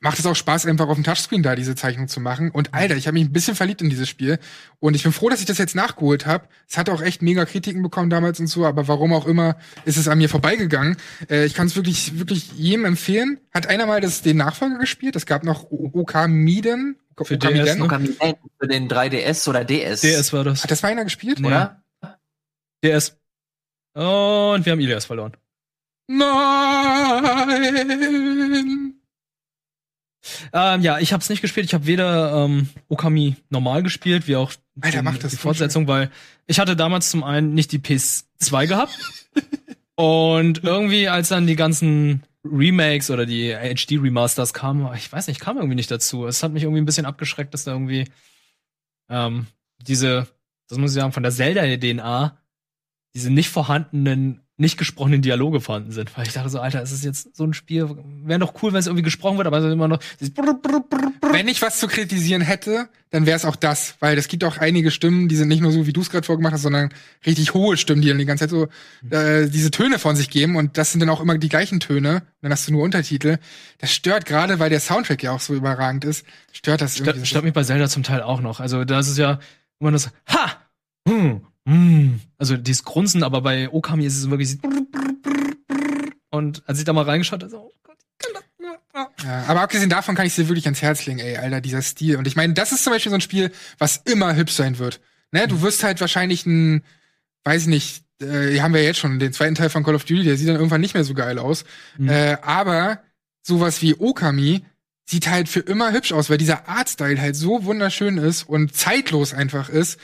[0.00, 2.50] macht es auch Spaß, einfach auf dem Touchscreen da diese Zeichnung zu machen.
[2.50, 4.38] Und Alter, ich habe mich ein bisschen verliebt in dieses Spiel.
[4.80, 6.46] Und ich bin froh, dass ich das jetzt nachgeholt habe.
[6.68, 9.96] Es hat auch echt mega Kritiken bekommen damals und so, aber warum auch immer ist
[9.96, 10.98] es an mir vorbeigegangen.
[11.30, 13.40] Äh, ich kann es wirklich, wirklich jedem empfehlen.
[13.52, 15.16] Hat einer mal das, den Nachfolger gespielt?
[15.16, 16.96] Es gab noch OK Miden.
[17.16, 17.80] Für OK DS?
[17.80, 18.14] Okami
[18.60, 20.02] für den 3DS oder DS.
[20.02, 20.62] DS war das.
[20.62, 21.40] Hat das mal einer gespielt?
[21.40, 21.48] Nee.
[21.48, 21.82] Oder?
[22.84, 23.16] DS.
[23.94, 25.32] Und wir haben Ilias verloren.
[26.08, 26.24] Nein!
[30.52, 31.66] Ähm, ja, ich habe es nicht gespielt.
[31.66, 36.10] Ich habe weder ähm, Okami normal gespielt, wie auch Alter, den- die Fortsetzung, weil
[36.46, 38.98] ich hatte damals zum einen nicht die PS2 gehabt
[39.96, 45.40] und irgendwie als dann die ganzen Remakes oder die HD Remasters kamen, ich weiß nicht,
[45.40, 46.26] kam irgendwie nicht dazu.
[46.26, 48.04] Es hat mich irgendwie ein bisschen abgeschreckt, dass da irgendwie
[49.10, 49.46] ähm,
[49.82, 50.28] diese,
[50.68, 52.38] das muss ich sagen, von der Zelda DNA
[53.14, 56.16] diese nicht vorhandenen, nicht gesprochenen Dialoge vorhanden sind.
[56.18, 57.88] Weil ich dachte so, Alter, ist es jetzt so ein Spiel,
[58.24, 60.00] wäre doch cool, wenn es irgendwie gesprochen wird, aber es ist immer noch
[61.32, 64.58] Wenn ich was zu kritisieren hätte, dann wäre es auch das, weil es gibt auch
[64.58, 66.90] einige Stimmen, die sind nicht nur so, wie du es gerade vorgemacht hast, sondern
[67.24, 68.68] richtig hohe Stimmen, die dann die ganze Zeit so
[69.16, 72.22] äh, diese Töne von sich geben und das sind dann auch immer die gleichen Töne.
[72.42, 73.38] Dann hast du nur Untertitel.
[73.78, 76.26] Das stört gerade, weil der Soundtrack ja auch so überragend ist.
[76.52, 77.12] Stört das irgendwie.
[77.12, 78.58] Stört, stört mich bei Zelda zum Teil auch noch.
[78.58, 79.38] Also da ist es ja
[79.78, 80.56] immer das Ha!
[81.08, 82.20] Hm, hm.
[82.38, 84.58] Also dieses Grunzen, aber bei Okami ist es wirklich
[86.30, 89.10] und als ich da mal reingeschaut habe, so, oh Gott, ich kann das nur.
[89.24, 92.16] Ja, aber abgesehen davon kann ich dir wirklich ans Herz legen, ey, Alter, dieser Stil.
[92.16, 95.00] Und ich meine, das ist zum Beispiel so ein Spiel, was immer hübsch sein wird.
[95.30, 96.82] Ne, du wirst halt wahrscheinlich ein,
[97.44, 100.04] weiß ich nicht, äh, hier haben wir jetzt schon den zweiten Teil von Call of
[100.04, 101.64] Duty, der sieht dann irgendwann nicht mehr so geil aus.
[101.98, 102.08] Mhm.
[102.08, 103.02] Äh, aber
[103.42, 104.64] sowas wie Okami
[105.04, 109.32] sieht halt für immer hübsch aus, weil dieser Artstyle halt so wunderschön ist und zeitlos
[109.32, 109.98] einfach ist,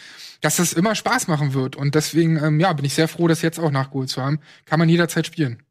[0.44, 1.74] dass das immer Spaß machen wird.
[1.74, 4.40] Und deswegen, ähm, ja, bin ich sehr froh, das jetzt auch nachgeholt zu haben.
[4.66, 5.62] Kann man jederzeit spielen.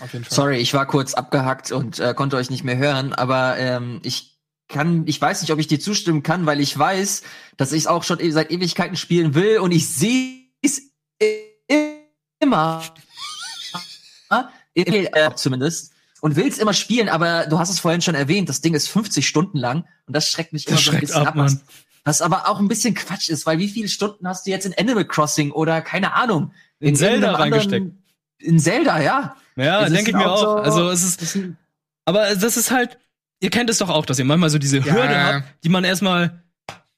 [0.00, 0.34] Auf jeden Fall.
[0.34, 4.38] Sorry, ich war kurz abgehackt und äh, konnte euch nicht mehr hören, aber ähm, ich
[4.68, 7.22] kann, ich weiß nicht, ob ich dir zustimmen kann, weil ich weiß,
[7.56, 10.80] dass ich es auch schon e- seit Ewigkeiten spielen will und ich sehe es
[12.38, 12.82] immer,
[14.74, 18.60] äh, zumindest, und will es immer spielen, aber du hast es vorhin schon erwähnt, das
[18.60, 21.36] Ding ist 50 Stunden lang und das schreckt mich immer Das so ein bisschen ab,
[21.36, 21.50] ab.
[22.04, 24.74] Was, aber auch ein bisschen Quatsch ist, weil wie viele Stunden hast du jetzt in
[24.78, 27.92] Animal Crossing oder keine Ahnung, In Zelda irgendeinem reingesteckt.
[28.38, 29.36] In Zelda, ja.
[29.56, 31.38] Ja, denke ich mir auch so- Also es ist,
[32.06, 32.98] aber das ist halt,
[33.40, 34.94] ihr kennt es doch auch, dass ihr manchmal so diese Ja.
[34.94, 36.42] Hürde habt, die man erstmal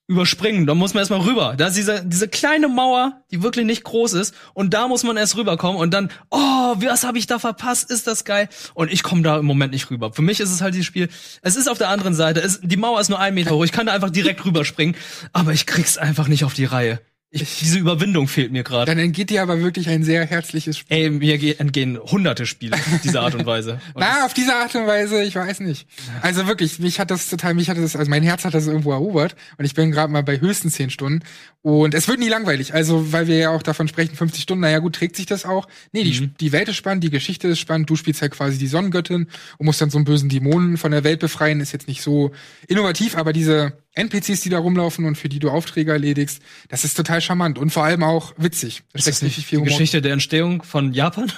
[0.08, 0.66] überspringen.
[0.66, 1.54] Da muss man erstmal rüber.
[1.56, 4.34] Da ist diese, diese kleine Mauer, die wirklich nicht groß ist.
[4.54, 5.80] Und da muss man erst rüberkommen.
[5.80, 7.90] Und dann, oh, was habe ich da verpasst?
[7.90, 8.48] Ist das geil?
[8.74, 10.12] Und ich komme da im Moment nicht rüber.
[10.12, 11.08] Für mich ist es halt dieses Spiel.
[11.42, 12.40] Es ist auf der anderen Seite.
[12.40, 13.64] Es, die Mauer ist nur ein Meter hoch.
[13.64, 14.96] Ich kann da einfach direkt rüberspringen.
[15.32, 17.00] Aber ich krieg's einfach nicht auf die Reihe.
[17.34, 18.84] Ich, diese Überwindung fehlt mir gerade.
[18.90, 20.94] Dann entgeht dir aber wirklich ein sehr herzliches Spiel.
[20.96, 23.80] Ey, mir ge- entgehen hunderte Spiele auf diese Art und Weise.
[23.94, 25.86] Und Na, auf diese Art und Weise, ich weiß nicht.
[26.20, 28.92] Also wirklich, mich hat das total, mich hat das, also mein Herz hat das irgendwo
[28.92, 31.20] erobert und ich bin gerade mal bei höchstens zehn Stunden
[31.62, 32.74] und es wird nie langweilig.
[32.74, 35.68] Also, weil wir ja auch davon sprechen, 50 Stunden, naja gut, trägt sich das auch.
[35.92, 36.34] Nee, die, Mhm.
[36.38, 39.26] die Welt ist spannend, die Geschichte ist spannend, du spielst halt quasi die Sonnengöttin
[39.56, 42.32] und musst dann so einen bösen Dämonen von der Welt befreien, ist jetzt nicht so
[42.68, 46.94] innovativ, aber diese NPCs, die da rumlaufen und für die du Aufträge erledigst, das ist
[46.96, 48.82] total charmant und vor allem auch witzig.
[48.92, 49.66] Da ist das nicht viel die Humor.
[49.68, 51.30] Geschichte der Entstehung von Japan?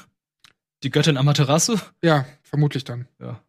[0.82, 1.78] Die Göttin Amaterasu?
[2.02, 3.08] Ja, vermutlich dann.
[3.20, 3.40] Ja.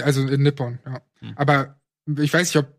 [0.00, 1.02] Also in Nippon, ja.
[1.20, 1.32] Hm.
[1.36, 1.78] Aber
[2.18, 2.74] ich weiß nicht, ob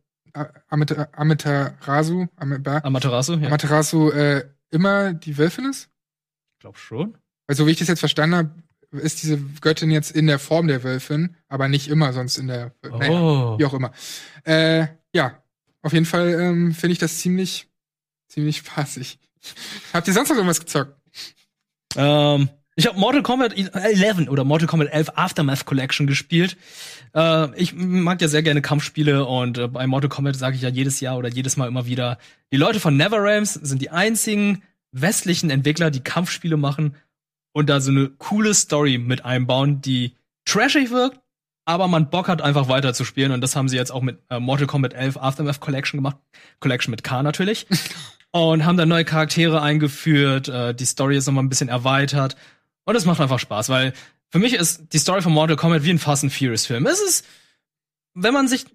[0.70, 3.34] Amata- Amaterasu, Amaterasu?
[3.36, 3.47] Ja.
[3.47, 5.89] Amaterasu äh, immer die Wölfin ist?
[6.56, 7.16] Ich glaube schon.
[7.45, 8.51] Weil so wie ich das jetzt verstanden habe,
[8.99, 12.74] ist diese Göttin jetzt in der Form der Wölfin, aber nicht immer sonst in der,
[12.84, 13.60] naja, Oh.
[13.60, 13.91] wie auch immer.
[14.43, 15.42] Äh, ja,
[15.84, 17.67] auf jeden Fall ähm, finde ich das ziemlich,
[18.27, 19.19] ziemlich spaßig.
[19.93, 20.97] Habt ihr sonst noch irgendwas gezockt?
[21.95, 26.57] Ähm, ich habe Mortal Kombat 11 oder Mortal Kombat 11 Aftermath Collection gespielt.
[27.13, 30.69] Äh, ich mag ja sehr gerne Kampfspiele und äh, bei Mortal Kombat sage ich ja
[30.69, 32.17] jedes Jahr oder jedes Mal immer wieder,
[32.51, 36.95] die Leute von NetherRealms sind die einzigen westlichen Entwickler, die Kampfspiele machen
[37.51, 40.13] und da so eine coole Story mit einbauen, die
[40.45, 41.19] trashig wirkt,
[41.66, 44.20] aber man Bock hat einfach weiter zu spielen und das haben sie jetzt auch mit
[44.30, 46.18] äh, Mortal Kombat 11 Aftermath Collection gemacht.
[46.59, 47.68] Collection mit K natürlich.
[48.32, 52.36] und haben da neue Charaktere eingeführt, äh, die Story ist nochmal ein bisschen erweitert
[52.86, 53.93] und es macht einfach Spaß, weil
[54.30, 56.86] für mich ist die Story von Mortal Kombat wie ein Fast and Furious Film.
[56.88, 57.26] Es ist,
[58.14, 58.66] wenn man sich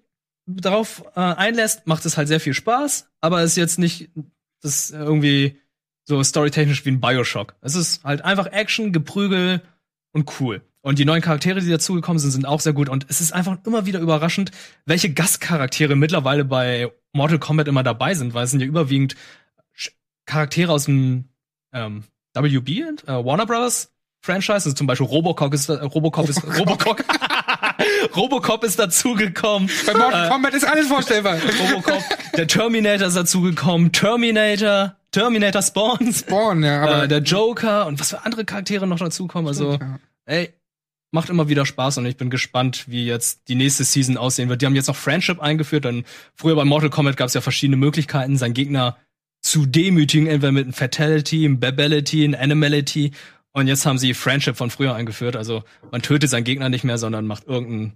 [0.45, 4.09] darauf äh, einlässt, macht es halt sehr viel Spaß, aber es ist jetzt nicht
[4.61, 5.59] das irgendwie
[6.05, 7.55] so storytechnisch wie ein Bioshock.
[7.61, 9.61] Es ist halt einfach Action, Geprügel
[10.11, 10.61] und cool.
[10.81, 12.87] Und die neuen Charaktere, die dazugekommen sind, sind auch sehr gut.
[12.87, 14.51] Und es ist einfach immer wieder überraschend,
[14.85, 19.15] welche Gastcharaktere mittlerweile bei Mortal Kombat immer dabei sind, weil es sind ja überwiegend
[20.25, 21.25] Charaktere aus dem
[21.73, 22.03] ähm,
[22.33, 27.03] WB, äh, Warner Brothers Franchise, also zum Beispiel Robocop ist, äh, Robocop ist, Robocop,
[28.15, 29.69] Robocop ist dazugekommen.
[29.85, 31.37] Bei Mortal Äh, Kombat ist alles vorstellbar.
[31.71, 32.03] Robocop,
[32.35, 38.09] der Terminator ist dazugekommen, Terminator, Terminator Spawns, Spawn, ja, aber äh, der Joker und was
[38.09, 39.47] für andere Charaktere noch dazukommen.
[39.47, 39.79] Also,
[40.25, 40.53] ey,
[41.11, 44.61] macht immer wieder Spaß und ich bin gespannt, wie jetzt die nächste Season aussehen wird.
[44.61, 46.03] Die haben jetzt noch Friendship eingeführt, denn
[46.35, 48.97] früher bei Mortal Kombat gab es ja verschiedene Möglichkeiten, seinen Gegner
[49.41, 53.11] zu demütigen, entweder mit einem Fatality, einem Babality, einem Animality.
[53.51, 55.35] Und jetzt haben sie Friendship von früher eingeführt.
[55.35, 57.93] Also man tötet seinen Gegner nicht mehr, sondern macht irgendeinen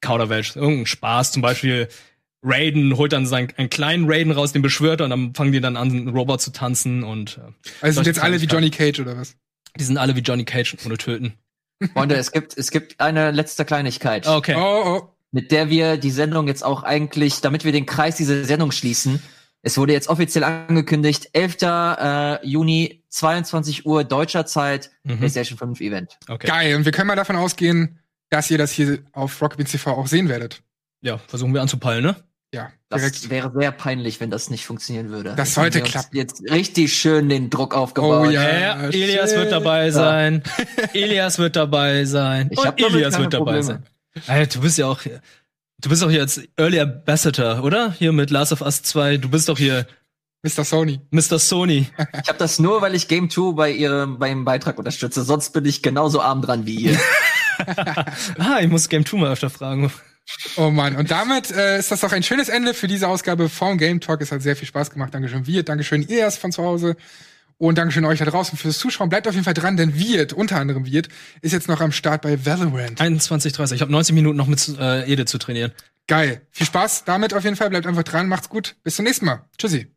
[0.00, 1.32] Kauderwelsch, irgendeinen Spaß.
[1.32, 1.88] Zum Beispiel
[2.42, 5.76] Raiden holt dann seinen, einen kleinen Raiden raus, den beschwört und dann fangen die dann
[5.76, 9.16] an, einen Robot zu tanzen und äh, Also sind jetzt alle wie Johnny Cage oder
[9.16, 9.36] was?
[9.76, 11.34] die sind alle wie Johnny Cage ohne töten.
[11.92, 14.54] Freunde, es gibt, es gibt eine letzte Kleinigkeit, Okay.
[14.56, 15.08] Oh, oh.
[15.32, 19.22] mit der wir die Sendung jetzt auch eigentlich, damit wir den Kreis dieser Sendung schließen.
[19.62, 21.56] Es wurde jetzt offiziell angekündigt, 11.
[21.62, 25.18] Äh, Juni, 22 Uhr deutscher Zeit, Mhm.
[25.18, 26.18] PlayStation 5 Event.
[26.28, 26.46] Okay.
[26.46, 26.76] Geil.
[26.76, 27.98] Und wir können mal davon ausgehen,
[28.30, 30.62] dass ihr das hier auf Rocket Beans TV auch sehen werdet.
[31.00, 32.16] Ja, versuchen wir anzupeilen, ne?
[32.54, 33.30] Ja, Das direkt.
[33.30, 35.34] wäre sehr peinlich, wenn das nicht funktionieren würde.
[35.36, 36.16] Das sollte klappen.
[36.16, 38.28] Jetzt richtig schön den Druck aufgebaut.
[38.28, 38.58] Oh ja.
[38.58, 40.42] Ja, Elias wird dabei sein.
[40.94, 42.48] Elias wird dabei sein.
[42.50, 43.62] Ich und hab Elias wird dabei Probleme.
[43.62, 43.82] sein.
[44.28, 45.20] Alter, du bist ja auch hier.
[45.80, 47.92] Du bist doch jetzt Early Ambassador, oder?
[47.98, 49.16] Hier mit Last of Us 2.
[49.18, 49.86] Du bist doch hier
[50.44, 50.62] Mr.
[50.64, 51.00] Sony.
[51.10, 51.38] Mr.
[51.38, 51.88] Sony.
[52.22, 55.24] Ich habe das nur, weil ich Game 2 bei ihrem beim Beitrag unterstütze.
[55.24, 56.98] Sonst bin ich genauso arm dran wie ihr.
[58.38, 59.90] Ah, ich muss Game 2 mal öfter fragen.
[60.56, 60.96] Oh Mann.
[60.96, 64.20] Und damit äh, ist das doch ein schönes Ende für diese Ausgabe vom Game Talk.
[64.20, 65.12] Es hat sehr viel Spaß gemacht.
[65.14, 65.68] Dankeschön, Wirt.
[65.68, 66.96] Dankeschön, Elias von zu Hause.
[67.56, 69.08] Und Dankeschön euch da draußen fürs Zuschauen.
[69.08, 71.08] Bleibt auf jeden Fall dran, denn Wirt, unter anderem Wirt,
[71.40, 73.00] ist jetzt noch am Start bei Valorant.
[73.00, 73.76] 21, 30.
[73.76, 75.72] Ich habe 90 Minuten noch mit äh, Ede zu trainieren.
[76.06, 76.42] Geil.
[76.50, 77.70] Viel Spaß damit auf jeden Fall.
[77.70, 78.28] Bleibt einfach dran.
[78.28, 78.76] Macht's gut.
[78.82, 79.44] Bis zum nächsten Mal.
[79.56, 79.88] Tschüssi.